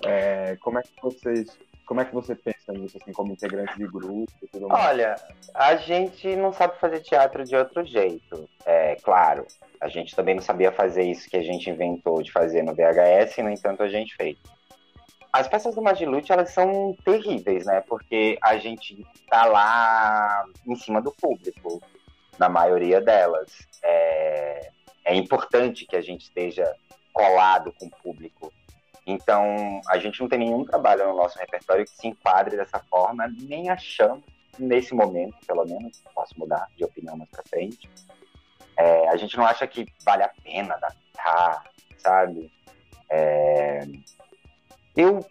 [0.05, 1.59] É, como é que vocês
[1.89, 4.31] como é que você pensa nisso, assim, como integrante de grupo?
[4.69, 5.17] Olha,
[5.55, 8.47] a gente não sabe fazer teatro de outro jeito.
[8.67, 9.47] É claro,
[9.81, 13.39] a gente também não sabia fazer isso que a gente inventou de fazer no VHS,
[13.39, 14.37] no entanto, a gente fez.
[15.33, 17.83] As peças do Magilute, elas são terríveis, né?
[17.83, 21.83] Porque a gente tá lá em cima do público,
[22.39, 23.51] na maioria delas.
[23.83, 24.71] É,
[25.05, 26.75] é importante que a gente esteja
[27.13, 28.53] colado com o público.
[29.07, 33.27] Então, a gente não tem nenhum trabalho no nosso repertório que se enquadre dessa forma,
[33.41, 34.23] nem achamos,
[34.59, 37.89] nesse momento, pelo menos, posso mudar de opinião mais pra frente.
[38.77, 41.65] É, a gente não acha que vale a pena adaptar,
[41.97, 42.53] sabe?
[43.11, 43.81] É,
[44.99, 45.25] eu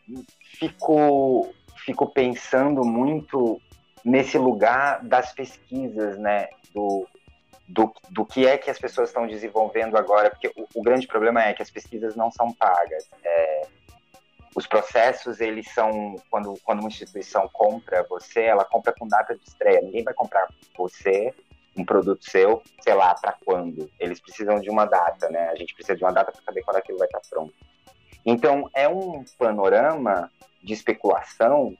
[0.57, 1.53] fico,
[1.85, 3.61] fico pensando muito
[4.03, 6.47] nesse lugar das pesquisas, né?
[6.73, 7.05] Do,
[7.67, 11.43] do, do que é que as pessoas estão desenvolvendo agora, porque o, o grande problema
[11.43, 13.09] é que as pesquisas não são pagas.
[13.21, 13.67] É,
[14.55, 19.43] os processos, eles são, quando, quando uma instituição compra você, ela compra com data de
[19.43, 19.81] estreia.
[19.81, 21.33] Ninguém vai comprar você
[21.75, 23.91] um produto seu, sei lá, para quando.
[23.99, 25.49] Eles precisam de uma data, né?
[25.49, 27.53] A gente precisa de uma data para saber quando aquilo vai estar pronto.
[28.25, 30.31] Então, é um panorama
[30.63, 31.77] de especulação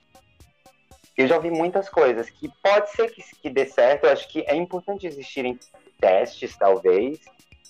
[1.18, 4.04] eu já ouvi muitas coisas que pode ser que, que dê certo.
[4.04, 5.58] Eu acho que é importante existirem
[6.00, 7.18] testes, talvez,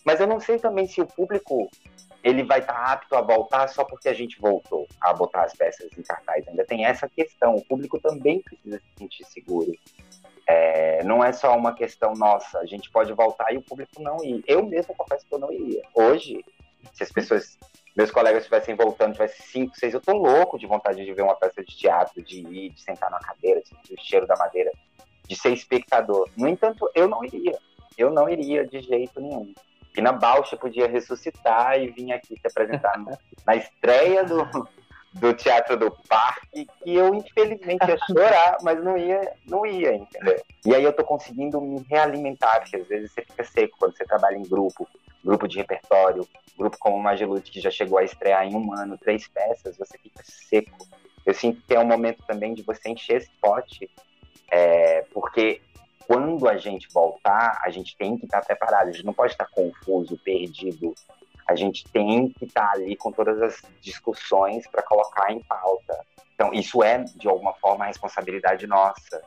[0.05, 1.71] mas eu não sei também se o público
[2.23, 5.89] ele vai estar apto a voltar só porque a gente voltou a botar as peças
[5.97, 6.47] em cartaz.
[6.47, 7.55] Ainda tem essa questão.
[7.55, 9.73] O público também precisa se sentir seguro.
[10.47, 14.23] É, não é só uma questão nossa, a gente pode voltar e o público não
[14.23, 14.45] ir.
[14.47, 15.83] Eu mesmo confesso que eu não iria.
[15.95, 16.45] Hoje,
[16.93, 17.59] se as pessoas
[17.99, 21.35] meus colegas estivessem voltando, tivesse cinco, seis, eu tô louco de vontade de ver uma
[21.35, 24.71] peça de teatro, de ir, de sentar na cadeira, de sentir o cheiro da madeira,
[25.27, 26.31] de ser espectador.
[26.37, 27.59] No entanto, eu não iria.
[27.99, 29.53] Eu não iria de jeito nenhum.
[29.93, 32.97] Pina Bausch podia ressuscitar e vir aqui se apresentar
[33.45, 34.49] na estreia do,
[35.15, 40.41] do Teatro do Parque, que eu infelizmente ia chorar, mas não ia, não ia, entendeu?
[40.65, 44.05] E aí eu tô conseguindo me realimentar, porque às vezes você fica seco quando você
[44.05, 44.89] trabalha em grupo,
[45.29, 48.97] grupo de repertório, grupo como o Magilute, que já chegou a estrear em um ano
[48.97, 50.89] três peças, você fica seco.
[51.27, 53.91] Eu sinto que é um momento também de você encher esse pote,
[54.51, 55.61] é, porque
[56.07, 59.45] quando a gente voltar, a gente tem que estar preparado, a gente não pode estar
[59.51, 60.95] confuso, perdido.
[61.47, 66.07] A gente tem que estar ali com todas as discussões para colocar em pauta.
[66.35, 69.23] Então, isso é, de alguma forma, a responsabilidade nossa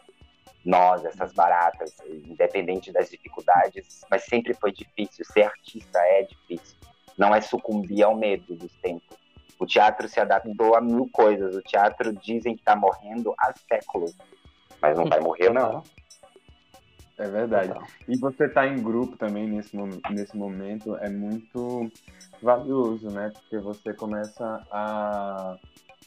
[0.63, 5.25] nós, essas baratas, independente das dificuldades, mas sempre foi difícil.
[5.25, 6.77] Ser artista é difícil.
[7.17, 9.17] Não é sucumbir ao medo dos tempos.
[9.59, 11.55] O teatro se adaptou a mil coisas.
[11.55, 14.15] O teatro dizem que está morrendo há séculos,
[14.81, 15.83] mas não vai morrer, não.
[17.17, 17.73] É verdade.
[18.07, 19.77] E você estar tá em grupo também nesse,
[20.09, 21.91] nesse momento é muito
[22.41, 23.29] valioso, né?
[23.31, 25.55] Porque você começa a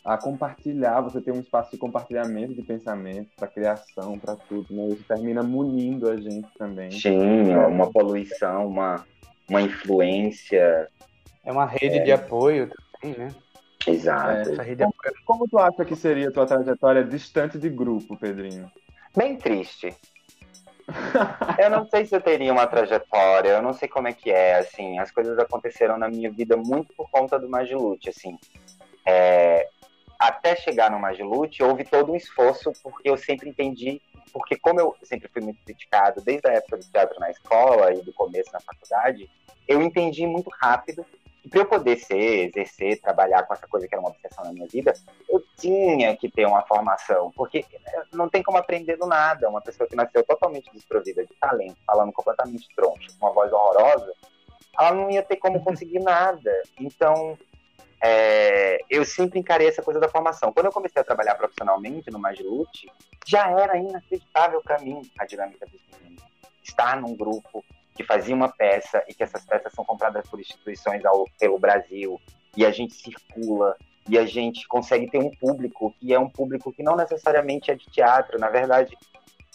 [0.04, 4.88] a compartilhar, você tem um espaço de compartilhamento de pensamento, para criação, para tudo, né?
[4.88, 6.90] Isso termina munindo a gente também.
[6.90, 9.04] Sim, é uma poluição, uma,
[9.48, 10.88] uma influência.
[11.42, 12.02] É uma rede é...
[12.02, 13.34] de apoio também, né?
[13.86, 14.60] Exato.
[14.60, 18.70] É, como, como tu acha que seria a tua trajetória distante de grupo, Pedrinho?
[19.16, 19.94] Bem triste.
[21.58, 24.58] eu não sei se eu teria uma trajetória, eu não sei como é que é,
[24.58, 28.38] assim, as coisas aconteceram na minha vida muito por conta do Magilute, assim.
[29.06, 29.68] É,
[30.18, 34.00] até chegar no Magilute, houve todo um esforço, porque eu sempre entendi,
[34.32, 38.02] porque como eu sempre fui muito criticado desde a época do teatro na escola e
[38.02, 39.30] do começo na faculdade,
[39.66, 41.04] eu entendi muito rápido
[41.42, 44.52] que para eu poder ser, exercer, trabalhar com essa coisa que era uma obsessão na
[44.52, 44.94] minha vida,
[45.28, 47.66] eu tinha que ter uma formação, porque
[48.12, 49.48] não tem como aprender do nada.
[49.48, 54.10] Uma pessoa que nasceu totalmente desprovida de talento, falando completamente troncho, com uma voz horrorosa,
[54.78, 56.50] ela não ia ter como conseguir nada.
[56.80, 57.36] Então,
[58.06, 60.52] é, eu sempre encarei essa coisa da formação.
[60.52, 62.92] Quando eu comecei a trabalhar profissionalmente no Magilute,
[63.26, 66.22] já era inacreditável para mim a dinâmica dos meninos.
[66.62, 67.64] Estar num grupo
[67.94, 72.20] que fazia uma peça e que essas peças são compradas por instituições ao, pelo Brasil
[72.54, 73.74] e a gente circula
[74.06, 77.74] e a gente consegue ter um público que é um público que não necessariamente é
[77.74, 78.38] de teatro.
[78.38, 78.94] Na verdade,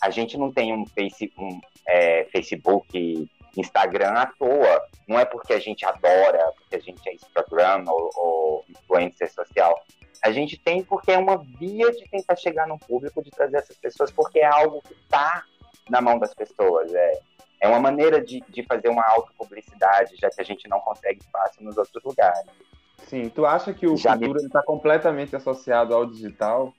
[0.02, 4.82] a gente não tem um, face, um é, Facebook Instagram à toa.
[5.08, 9.84] Não é porque a gente adora, porque a gente é Instagram ou, ou influencer social.
[10.22, 13.78] A gente tem porque é uma via de tentar chegar no público, de trazer essas
[13.78, 15.44] pessoas, porque é algo que está
[15.90, 16.94] na mão das pessoas.
[16.94, 17.20] É,
[17.62, 21.64] é uma maneira de, de fazer uma autopublicidade, já que a gente não consegue espaço
[21.64, 22.46] nos outros lugares.
[23.08, 24.66] Sim, tu acha que o já futuro está me...
[24.66, 26.74] completamente associado ao digital?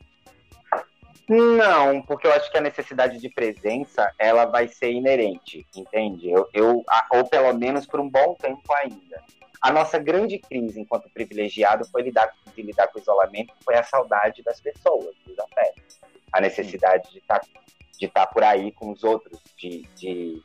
[1.32, 6.28] Não, porque eu acho que a necessidade de presença ela vai ser inerente, entende?
[6.28, 9.22] Eu, eu, ou pelo menos por um bom tempo ainda.
[9.62, 14.42] A nossa grande crise enquanto privilegiado foi lidar, lidar com o isolamento, foi a saudade
[14.42, 16.00] das pessoas, dos afetos.
[16.32, 17.46] A necessidade de estar tá,
[17.96, 20.42] de tá por aí com os outros, de, de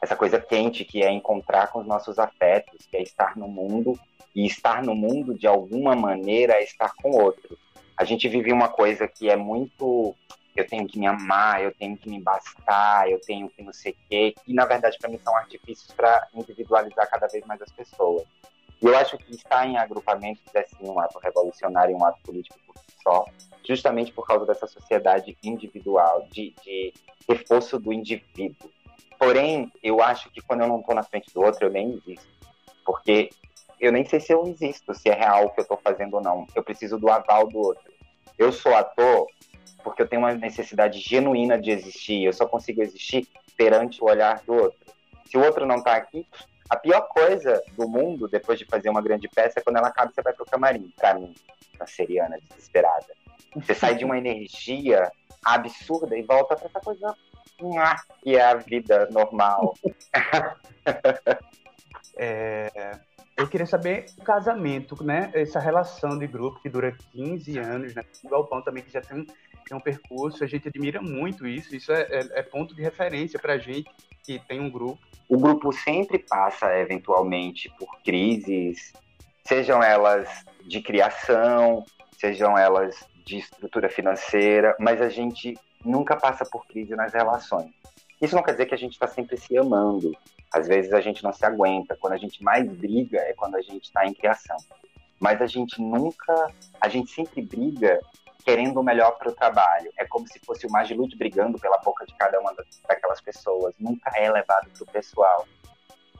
[0.00, 4.00] essa coisa quente que é encontrar com os nossos afetos, que é estar no mundo
[4.34, 7.58] e estar no mundo de alguma maneira é estar com outro.
[7.96, 10.14] A gente vive uma coisa que é muito
[10.54, 13.92] eu tenho que me amar, eu tenho que me bastar, eu tenho que não sei
[13.92, 17.72] o quê, que na verdade para mim são artifícios para individualizar cada vez mais as
[17.72, 18.24] pessoas.
[18.80, 22.58] E eu acho que estar em agrupamentos é sim um ato revolucionário, um ato político
[22.66, 23.24] por si só,
[23.66, 26.92] justamente por causa dessa sociedade individual, de, de
[27.28, 28.70] reforço do indivíduo.
[29.18, 32.26] Porém, eu acho que quando eu não estou na frente do outro, eu nem existo.
[32.84, 33.30] Porque
[33.82, 36.22] eu nem sei se eu existo, se é real o que eu estou fazendo ou
[36.22, 36.46] não.
[36.54, 37.92] Eu preciso do aval do outro.
[38.38, 39.26] Eu sou ator
[39.82, 42.22] porque eu tenho uma necessidade genuína de existir.
[42.22, 44.78] Eu só consigo existir perante o olhar do outro.
[45.26, 46.24] Se o outro não está aqui,
[46.70, 50.12] a pior coisa do mundo, depois de fazer uma grande peça, é quando ela acaba
[50.14, 50.92] você vai pro camarim.
[50.96, 51.34] Pra mim,
[51.76, 53.08] canceriana, desesperada.
[53.56, 55.10] Você sai de uma energia
[55.44, 57.16] absurda e volta pra essa coisa
[58.22, 59.74] que é a vida normal.
[62.16, 63.00] é,
[63.42, 65.30] eu queria saber o casamento, né?
[65.34, 68.02] Essa relação de grupo que dura 15 anos, né?
[68.24, 71.74] O Galpão também que já tem um, tem um percurso, a gente admira muito isso,
[71.74, 73.90] isso é, é, é ponto de referência pra gente
[74.24, 74.98] que tem um grupo
[75.32, 78.92] o grupo sempre passa, eventualmente, por crises,
[79.42, 81.86] sejam elas de criação,
[82.18, 87.70] sejam elas de estrutura financeira, mas a gente nunca passa por crise nas relações.
[88.20, 90.12] Isso não quer dizer que a gente está sempre se amando.
[90.52, 91.96] Às vezes a gente não se aguenta.
[91.96, 94.56] Quando a gente mais briga é quando a gente está em criação.
[95.18, 98.00] Mas a gente nunca, a gente sempre briga
[98.44, 99.90] querendo o melhor para o trabalho.
[99.96, 102.54] É como se fosse o Magilute brigando pela boca de cada uma
[102.88, 103.74] daquelas pessoas.
[103.78, 105.46] Nunca é levado para o pessoal.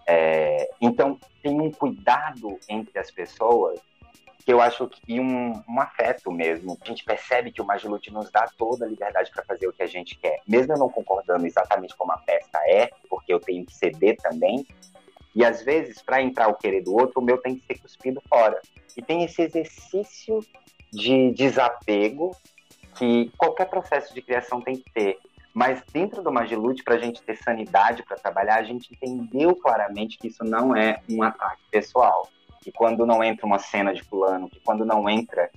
[0.06, 3.80] É, então, tem um cuidado entre as pessoas
[4.44, 6.78] que eu acho que um, um afeto mesmo.
[6.82, 9.82] A gente percebe que o Magilute nos dá toda a liberdade para fazer o que
[9.82, 10.40] a gente quer.
[10.46, 14.66] Mesmo eu não concordando exatamente como a festa é, porque eu tenho que ceder também,
[15.34, 18.22] e às vezes, para entrar o querer do outro, o meu tem que ser cuspido
[18.28, 18.60] fora.
[18.96, 20.40] E tem esse exercício
[20.92, 22.36] de desapego
[22.96, 25.18] que qualquer processo de criação tem que ter.
[25.54, 30.18] Mas dentro do Magilute, para a gente ter sanidade para trabalhar, a gente entendeu claramente
[30.18, 32.28] que isso não é um ataque pessoal.
[32.62, 35.50] Que quando não entra uma cena de fulano, que quando não entra.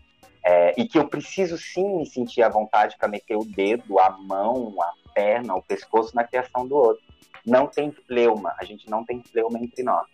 [0.43, 4.11] É, e que eu preciso sim me sentir à vontade para meter o dedo, a
[4.11, 7.03] mão, a perna, o pescoço na criação do outro.
[7.45, 10.07] Não tem fleuma, a gente não tem fleuma entre nós.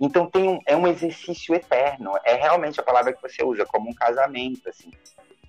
[0.00, 2.12] Então tem um, é um exercício eterno.
[2.24, 4.90] É realmente a palavra que você usa, como um casamento, assim.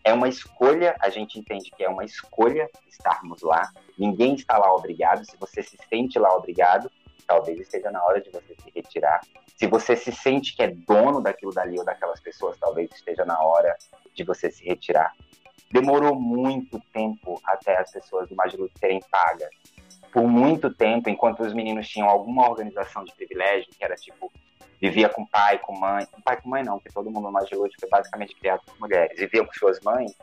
[0.03, 3.71] É uma escolha, a gente entende que é uma escolha estarmos lá.
[3.97, 5.25] Ninguém está lá obrigado.
[5.25, 6.91] Se você se sente lá obrigado,
[7.27, 9.21] talvez esteja na hora de você se retirar.
[9.55, 13.41] Se você se sente que é dono daquilo dali ou daquelas pessoas, talvez esteja na
[13.41, 13.75] hora
[14.13, 15.13] de você se retirar.
[15.71, 19.49] Demorou muito tempo até as pessoas do Magilu serem pagas
[20.15, 24.31] por muito tempo, enquanto os meninos tinham alguma organização de privilégio, que era tipo,
[24.79, 27.55] vivia com pai, com mãe, com pai com mãe não, porque todo mundo mais de
[27.55, 30.15] foi basicamente criado por mulheres, vivia com suas mães,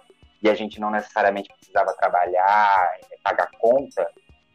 [0.42, 4.10] e a gente não necessariamente precisava trabalhar, eh, pagar conta,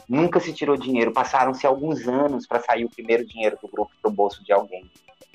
[0.07, 1.11] nunca se tirou dinheiro.
[1.11, 4.89] Passaram-se alguns anos para sair o primeiro dinheiro do grupo do bolso de alguém.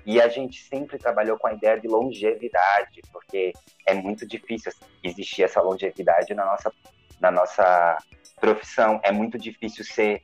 [0.04, 3.52] E a gente sempre trabalhou com a ideia de longevidade, porque
[3.86, 6.72] é muito difícil existir essa longevidade na nossa,
[7.20, 7.98] na nossa
[8.40, 9.00] profissão.
[9.04, 10.22] É muito difícil ser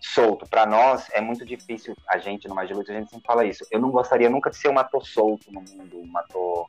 [0.00, 0.48] solto.
[0.48, 3.64] Para nós, é muito difícil, a gente no Magilute, a gente sempre fala isso.
[3.70, 6.68] Eu não gostaria nunca de ser um ator solto no mundo, um ator,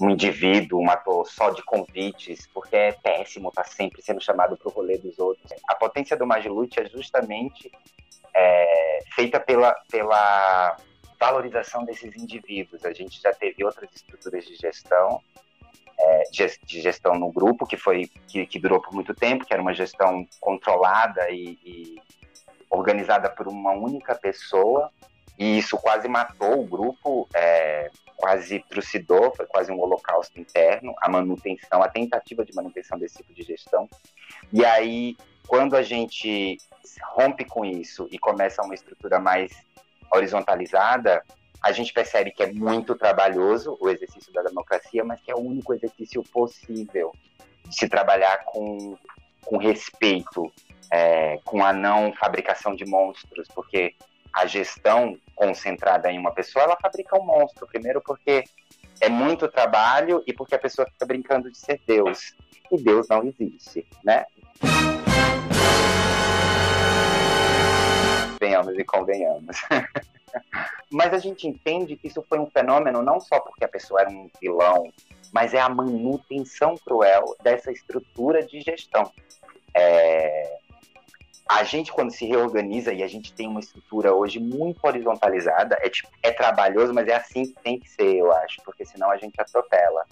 [0.00, 4.68] um indivíduo, um ator só de convites, porque é péssimo tá sempre sendo chamado para
[4.68, 5.52] o rolê dos outros.
[5.68, 7.70] A potência do Magilute é justamente
[8.34, 10.76] é, feita pela, pela
[11.18, 12.84] valorização desses indivíduos.
[12.84, 15.20] A gente já teve outras estruturas de gestão
[15.98, 16.22] é,
[16.64, 19.74] de gestão no grupo, que foi que, que, durou por muito tempo, que era uma
[19.74, 22.00] gestão controlada e, e,
[22.70, 24.90] organizada por uma única pessoa,
[25.36, 31.08] e isso quase matou o grupo, é, quase trucidou, foi quase um holocausto interno, a
[31.08, 33.88] manutenção, a tentativa de manutenção desse tipo de gestão.
[34.52, 35.16] E aí,
[35.46, 36.58] quando a gente
[37.14, 39.52] rompe com isso e começa uma estrutura mais
[40.12, 41.22] horizontalizada,
[41.62, 45.40] a gente percebe que é muito trabalhoso o exercício da democracia, mas que é o
[45.40, 47.12] único exercício possível
[47.64, 48.96] de se trabalhar com,
[49.44, 50.52] com respeito,
[50.92, 53.94] é, com a não fabricação de monstros, porque
[54.32, 57.66] a gestão concentrada em uma pessoa, ela fabrica um monstro.
[57.66, 58.44] Primeiro porque
[59.00, 62.34] é muito trabalho e porque a pessoa fica brincando de ser Deus.
[62.70, 64.26] E Deus não existe, né?
[68.40, 69.56] Venhamos e convenhamos.
[70.90, 74.10] Mas a gente entende que isso foi um fenômeno não só porque a pessoa era
[74.10, 74.90] um vilão,
[75.32, 79.10] mas é a manutenção cruel dessa estrutura de gestão.
[79.74, 80.58] É...
[81.48, 85.88] A gente, quando se reorganiza e a gente tem uma estrutura hoje muito horizontalizada, é,
[85.88, 89.16] tipo, é trabalhoso, mas é assim que tem que ser, eu acho, porque senão a
[89.16, 90.04] gente atropela.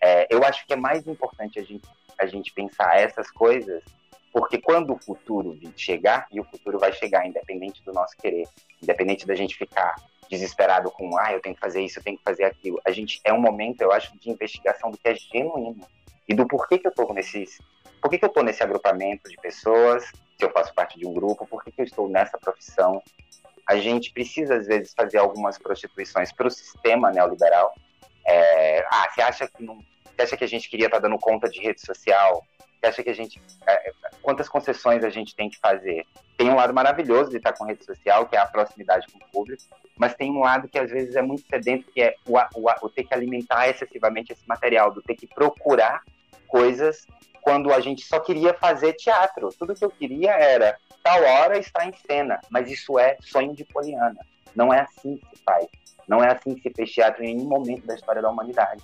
[0.00, 1.88] É, eu acho que é mais importante a gente,
[2.18, 3.82] a gente pensar essas coisas
[4.32, 8.48] porque quando o futuro chegar, e o futuro vai chegar independente do nosso querer,
[8.82, 9.94] independente da gente ficar
[10.30, 12.80] desesperado com, ah, eu tenho que fazer isso, eu tenho que fazer aquilo.
[12.86, 15.86] A gente é um momento, eu acho, de investigação do que é genuíno
[16.26, 17.58] e do porquê que eu estou nesses,
[18.00, 20.10] por que, eu estou nesse agrupamento de pessoas,
[20.42, 23.00] se eu faço parte de um grupo, por que, que eu estou nessa profissão.
[23.68, 27.72] A gente precisa às vezes fazer algumas prostituições para o sistema neoliberal.
[28.26, 31.18] É, ah, você acha que não, você acha que a gente queria estar tá dando
[31.18, 32.44] conta de rede social?
[32.58, 33.40] Você acha que a gente.
[33.68, 36.04] É, quantas concessões a gente tem que fazer?
[36.36, 39.30] Tem um lado maravilhoso de estar com rede social, que é a proximidade com o
[39.30, 39.62] público,
[39.96, 42.88] mas tem um lado que às vezes é muito sedento, que é o, o, o
[42.88, 46.02] ter que alimentar excessivamente esse material, do ter que procurar
[46.48, 47.06] coisas
[47.42, 49.50] quando a gente só queria fazer teatro.
[49.58, 53.64] Tudo que eu queria era tal hora estar em cena, mas isso é sonho de
[53.64, 54.20] Poliana.
[54.54, 55.66] Não é assim que se faz.
[56.08, 58.82] Não é assim que se fez teatro em nenhum momento da história da humanidade.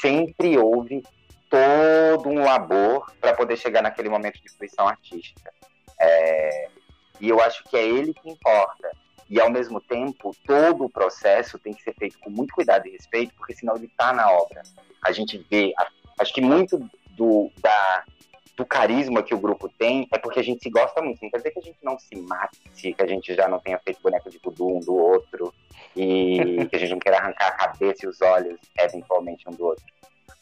[0.00, 1.02] Sempre houve
[1.50, 5.52] todo um labor para poder chegar naquele momento de fruição artística.
[6.00, 6.68] É,
[7.20, 8.90] e eu acho que é ele que importa.
[9.28, 12.90] E, ao mesmo tempo, todo o processo tem que ser feito com muito cuidado e
[12.90, 14.62] respeito, porque senão ele está na obra.
[15.04, 15.72] A gente vê,
[16.18, 16.78] acho que muito
[17.20, 18.04] do, da,
[18.56, 21.22] do carisma que o grupo tem é porque a gente se gosta muito.
[21.22, 23.78] Não quer dizer que a gente não se mate, que a gente já não tenha
[23.78, 25.52] feito boneco de tudo um do outro,
[25.94, 29.66] e que a gente não queira arrancar a cabeça e os olhos, eventualmente, um do
[29.66, 29.84] outro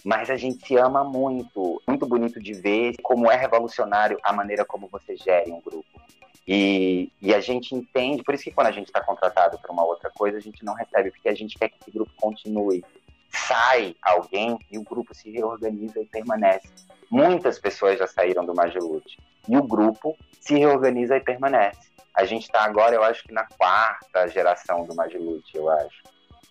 [0.04, 1.82] mas a gente se ama muito.
[1.86, 6.00] Muito bonito de ver como é revolucionário a maneira como você gere um grupo.
[6.46, 9.84] E, e a gente entende, por isso que quando a gente está contratado para uma
[9.84, 12.82] outra coisa, a gente não recebe, porque a gente quer que esse grupo continue.
[13.30, 16.68] Sai alguém e o grupo se reorganiza e permanece.
[17.10, 19.18] Muitas pessoas já saíram do Magilute
[19.48, 21.88] e o grupo se reorganiza e permanece.
[22.14, 26.02] A gente está agora, eu acho que na quarta geração do Magilute, eu acho.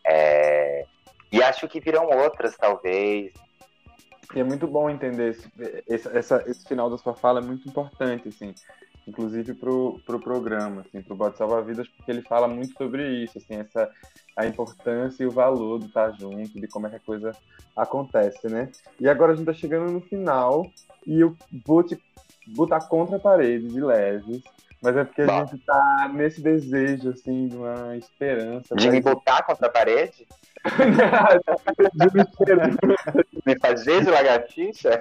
[0.05, 0.85] É,
[1.31, 3.33] e acho que virão outras, talvez.
[4.33, 5.37] E é muito bom entender
[5.87, 8.53] esse, essa, esse final da sua fala, é muito importante, assim,
[9.07, 13.37] inclusive pro, pro programa, assim, pro Bote Salva Vidas, porque ele fala muito sobre isso,
[13.37, 13.89] assim, essa,
[14.35, 17.31] a importância e o valor de estar junto, de como é que a coisa
[17.75, 18.69] acontece, né?
[18.99, 20.69] E agora a gente tá chegando no final,
[21.05, 21.35] e eu
[21.65, 21.97] vou te
[22.47, 24.41] botar contra a parede de leves,
[24.81, 28.75] mas é porque a gente tá nesse desejo, assim, de uma esperança.
[28.75, 30.27] De me botar contra a parede?
[33.45, 34.99] Me fazer de lagartixa?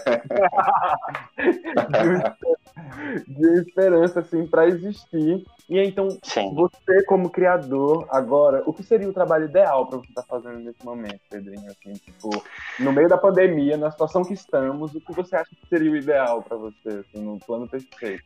[3.26, 5.44] de esperança, assim, para existir.
[5.68, 6.54] E então, Sim.
[6.54, 10.60] você como criador, agora, o que seria o trabalho ideal para você estar tá fazendo
[10.60, 11.68] nesse momento, Pedrinho?
[11.68, 12.30] Assim, tipo,
[12.78, 15.96] no meio da pandemia, na situação que estamos, o que você acha que seria o
[15.96, 18.22] ideal para você, assim, no plano perfeito?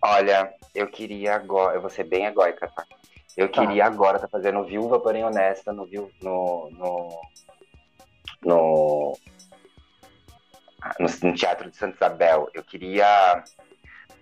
[0.00, 2.84] Olha, eu queria agora, eu vou ser bem egóica, tá?
[3.36, 3.60] Eu tá.
[3.60, 7.20] queria agora estar tá fazendo Viúva Porém Honesta no, no, no,
[8.44, 9.18] no,
[10.98, 12.48] no, Teatro de Santa Isabel.
[12.54, 13.42] Eu queria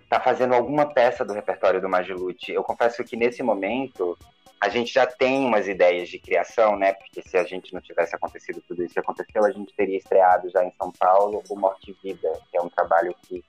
[0.03, 2.51] estar tá fazendo alguma peça do repertório do Magilute.
[2.51, 4.17] Eu confesso que nesse momento
[4.59, 6.93] a gente já tem umas ideias de criação, né?
[6.93, 10.49] Porque se a gente não tivesse acontecido tudo isso que aconteceu, a gente teria estreado
[10.49, 13.43] já em São Paulo o Morte e Vida, que é um trabalho que,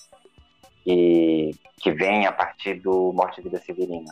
[0.89, 4.11] que, que vem a partir do Morte e Vida Severina.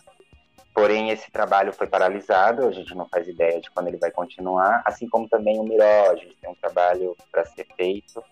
[0.74, 4.82] Porém, esse trabalho foi paralisado, a gente não faz ideia de quando ele vai continuar,
[4.84, 8.22] assim como também o Miró, a gente tem um trabalho para ser feito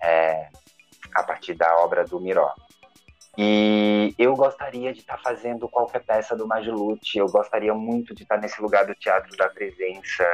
[0.00, 0.48] é,
[1.12, 2.54] a partir da obra do Miró.
[3.36, 8.22] E eu gostaria de estar tá fazendo qualquer peça do Magilute, eu gostaria muito de
[8.22, 10.24] estar tá nesse lugar do Teatro da Presença,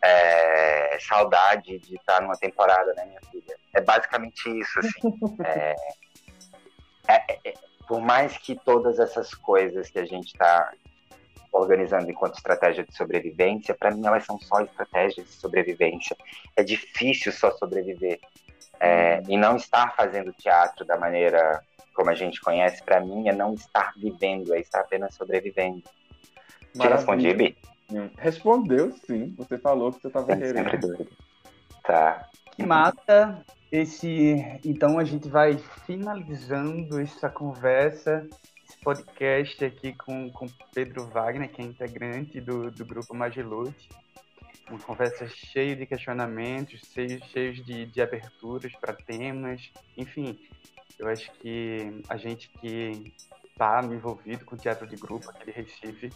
[0.00, 3.56] é, saudade de estar tá numa temporada, né, minha filha?
[3.74, 5.18] É basicamente isso, assim.
[5.44, 5.74] É,
[7.08, 7.54] é, é
[7.86, 10.72] por mais que todas essas coisas que a gente está
[11.50, 16.16] organizando enquanto estratégia de sobrevivência, para mim elas são só estratégias de sobrevivência.
[16.54, 18.20] É difícil só sobreviver.
[18.80, 21.60] É, e não estar fazendo teatro da maneira
[21.94, 25.82] como a gente conhece, para mim, é não estar vivendo, é estar apenas sobrevivendo.
[26.72, 27.56] Te respondi, Bi?
[28.18, 29.34] Respondeu sim.
[29.36, 31.08] Você falou que você estava querendo.
[31.82, 32.28] Tá.
[32.54, 34.36] Que mata esse.
[34.64, 38.26] Então a gente vai finalizando essa conversa,
[38.66, 43.88] esse podcast aqui com, com Pedro Wagner, que é integrante do, do grupo Magilute.
[44.68, 49.70] Uma conversa cheia de questionamentos, cheia, cheia de, de aberturas para temas.
[49.96, 50.38] Enfim,
[50.98, 53.14] eu acho que a gente que
[53.50, 56.10] está envolvido com teatro de grupo aqui de Recife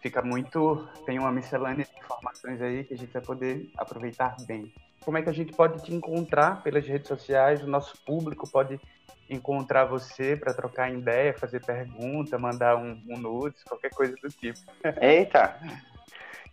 [0.00, 0.86] fica muito.
[1.06, 4.72] tem uma miscelânea de informações aí que a gente vai poder aproveitar bem.
[5.04, 7.62] Como é que a gente pode te encontrar pelas redes sociais?
[7.62, 8.80] O nosso público pode
[9.28, 14.60] encontrar você para trocar ideia, fazer pergunta, mandar um, um nudes, qualquer coisa do tipo.
[15.00, 15.58] Eita!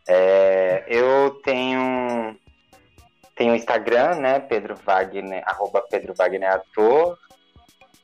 [0.08, 2.36] É, eu tenho
[3.36, 4.40] tenho Instagram, né?
[4.40, 7.18] Pedro Wagner, arroba Pedro Wagner Ator.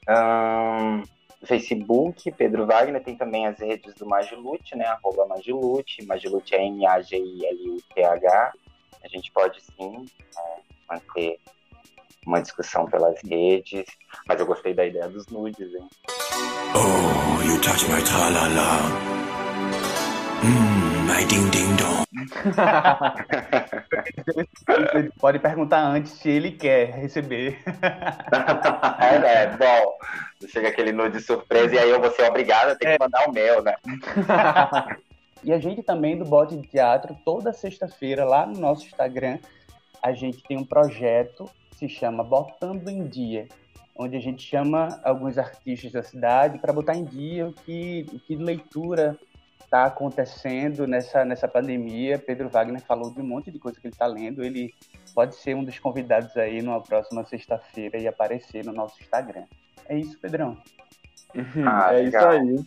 [0.10, 1.04] Um,
[1.46, 4.86] Facebook, Pedro Wagner, tem também as redes do Magilute, né?
[4.86, 8.54] Arroba Magilute, Magilute é M-A-G-I-L-U-T-H.
[9.04, 10.06] A gente pode sim
[10.38, 11.40] é, manter
[12.26, 13.86] uma discussão pelas redes,
[14.28, 15.88] mas eu gostei da ideia dos nudes, hein?
[16.76, 18.80] Oh, you touch my tralala.
[20.44, 22.06] Mmm, my ding ding dong.
[25.20, 27.60] pode perguntar antes se ele quer receber.
[29.00, 29.98] é, é, bom,
[30.48, 32.94] chega aquele nude surpresa e aí eu vou ser obrigado a ter é.
[32.94, 33.76] que mandar o meu, né?
[35.48, 39.40] E a gente também do Bote de Teatro, toda sexta-feira, lá no nosso Instagram,
[40.04, 43.48] a gente tem um projeto que se chama Botando em Dia,
[43.96, 48.20] onde a gente chama alguns artistas da cidade para botar em dia o que, o
[48.20, 49.18] que leitura
[49.62, 52.20] está acontecendo nessa, nessa pandemia.
[52.20, 54.44] Pedro Wagner falou de um monte de coisa que ele está lendo.
[54.44, 54.74] Ele
[55.16, 59.46] pode ser um dos convidados aí numa próxima sexta-feira e aparecer no nosso Instagram.
[59.88, 60.58] É isso, Pedrão.
[61.66, 62.34] Ah, é legal.
[62.34, 62.66] isso aí.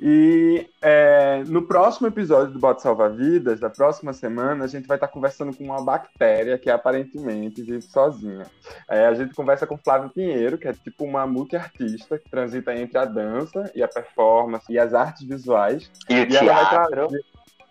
[0.00, 4.96] E é, no próximo episódio do Bote Salva Vidas, da próxima semana, a gente vai
[4.96, 8.46] estar conversando com uma bactéria que aparentemente vive sozinha.
[8.88, 12.98] É, a gente conversa com Flávio Pinheiro, que é tipo uma multiartista que transita entre
[12.98, 15.90] a dança e a performance e as artes visuais.
[16.08, 17.08] E o teatro.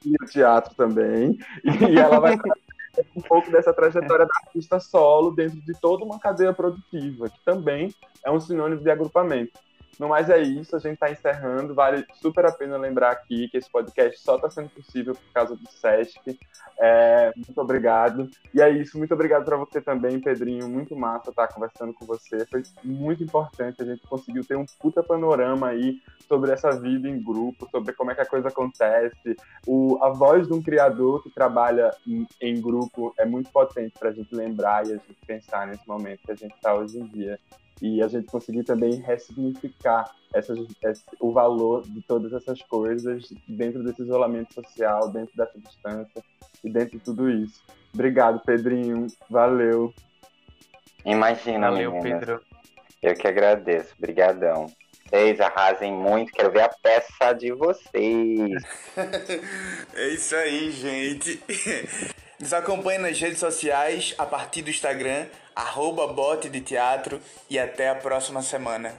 [0.05, 1.37] E o teatro também.
[1.63, 2.37] E ela vai
[3.15, 7.93] um pouco dessa trajetória da artista solo dentro de toda uma cadeia produtiva, que também
[8.23, 9.59] é um sinônimo de agrupamento.
[9.99, 11.75] No mais é isso, a gente está encerrando.
[11.75, 15.55] Vale super a pena lembrar aqui que esse podcast só está sendo possível por causa
[15.55, 16.39] do SESC.
[16.79, 18.29] É, muito obrigado.
[18.53, 20.67] E é isso, muito obrigado para você também, Pedrinho.
[20.67, 22.45] Muito massa estar tá conversando com você.
[22.47, 23.81] Foi muito importante.
[23.81, 28.11] A gente conseguiu ter um puta panorama aí sobre essa vida em grupo, sobre como
[28.11, 29.35] é que a coisa acontece.
[29.67, 34.09] O, a voz de um criador que trabalha em, em grupo é muito potente para
[34.09, 37.05] a gente lembrar e a gente pensar nesse momento que a gente está hoje em
[37.05, 37.39] dia
[37.81, 43.83] e a gente conseguir também ressignificar essas, esse, o valor de todas essas coisas dentro
[43.83, 46.23] desse isolamento social, dentro dessa distância
[46.63, 47.61] e dentro de tudo isso.
[47.93, 49.07] Obrigado, Pedrinho.
[49.29, 49.93] Valeu.
[51.05, 52.19] Imagina, Valeu, meninas.
[52.19, 52.41] Pedro.
[53.01, 53.93] Eu que agradeço.
[53.97, 54.67] Obrigadão.
[55.05, 56.31] Vocês arrasem muito.
[56.31, 58.63] Quero ver a peça de vocês.
[59.93, 61.39] é isso aí, gente.
[62.39, 67.89] Nos acompanhe nas redes sociais a partir do Instagram arroba bote de teatro e até
[67.89, 68.93] a próxima semana.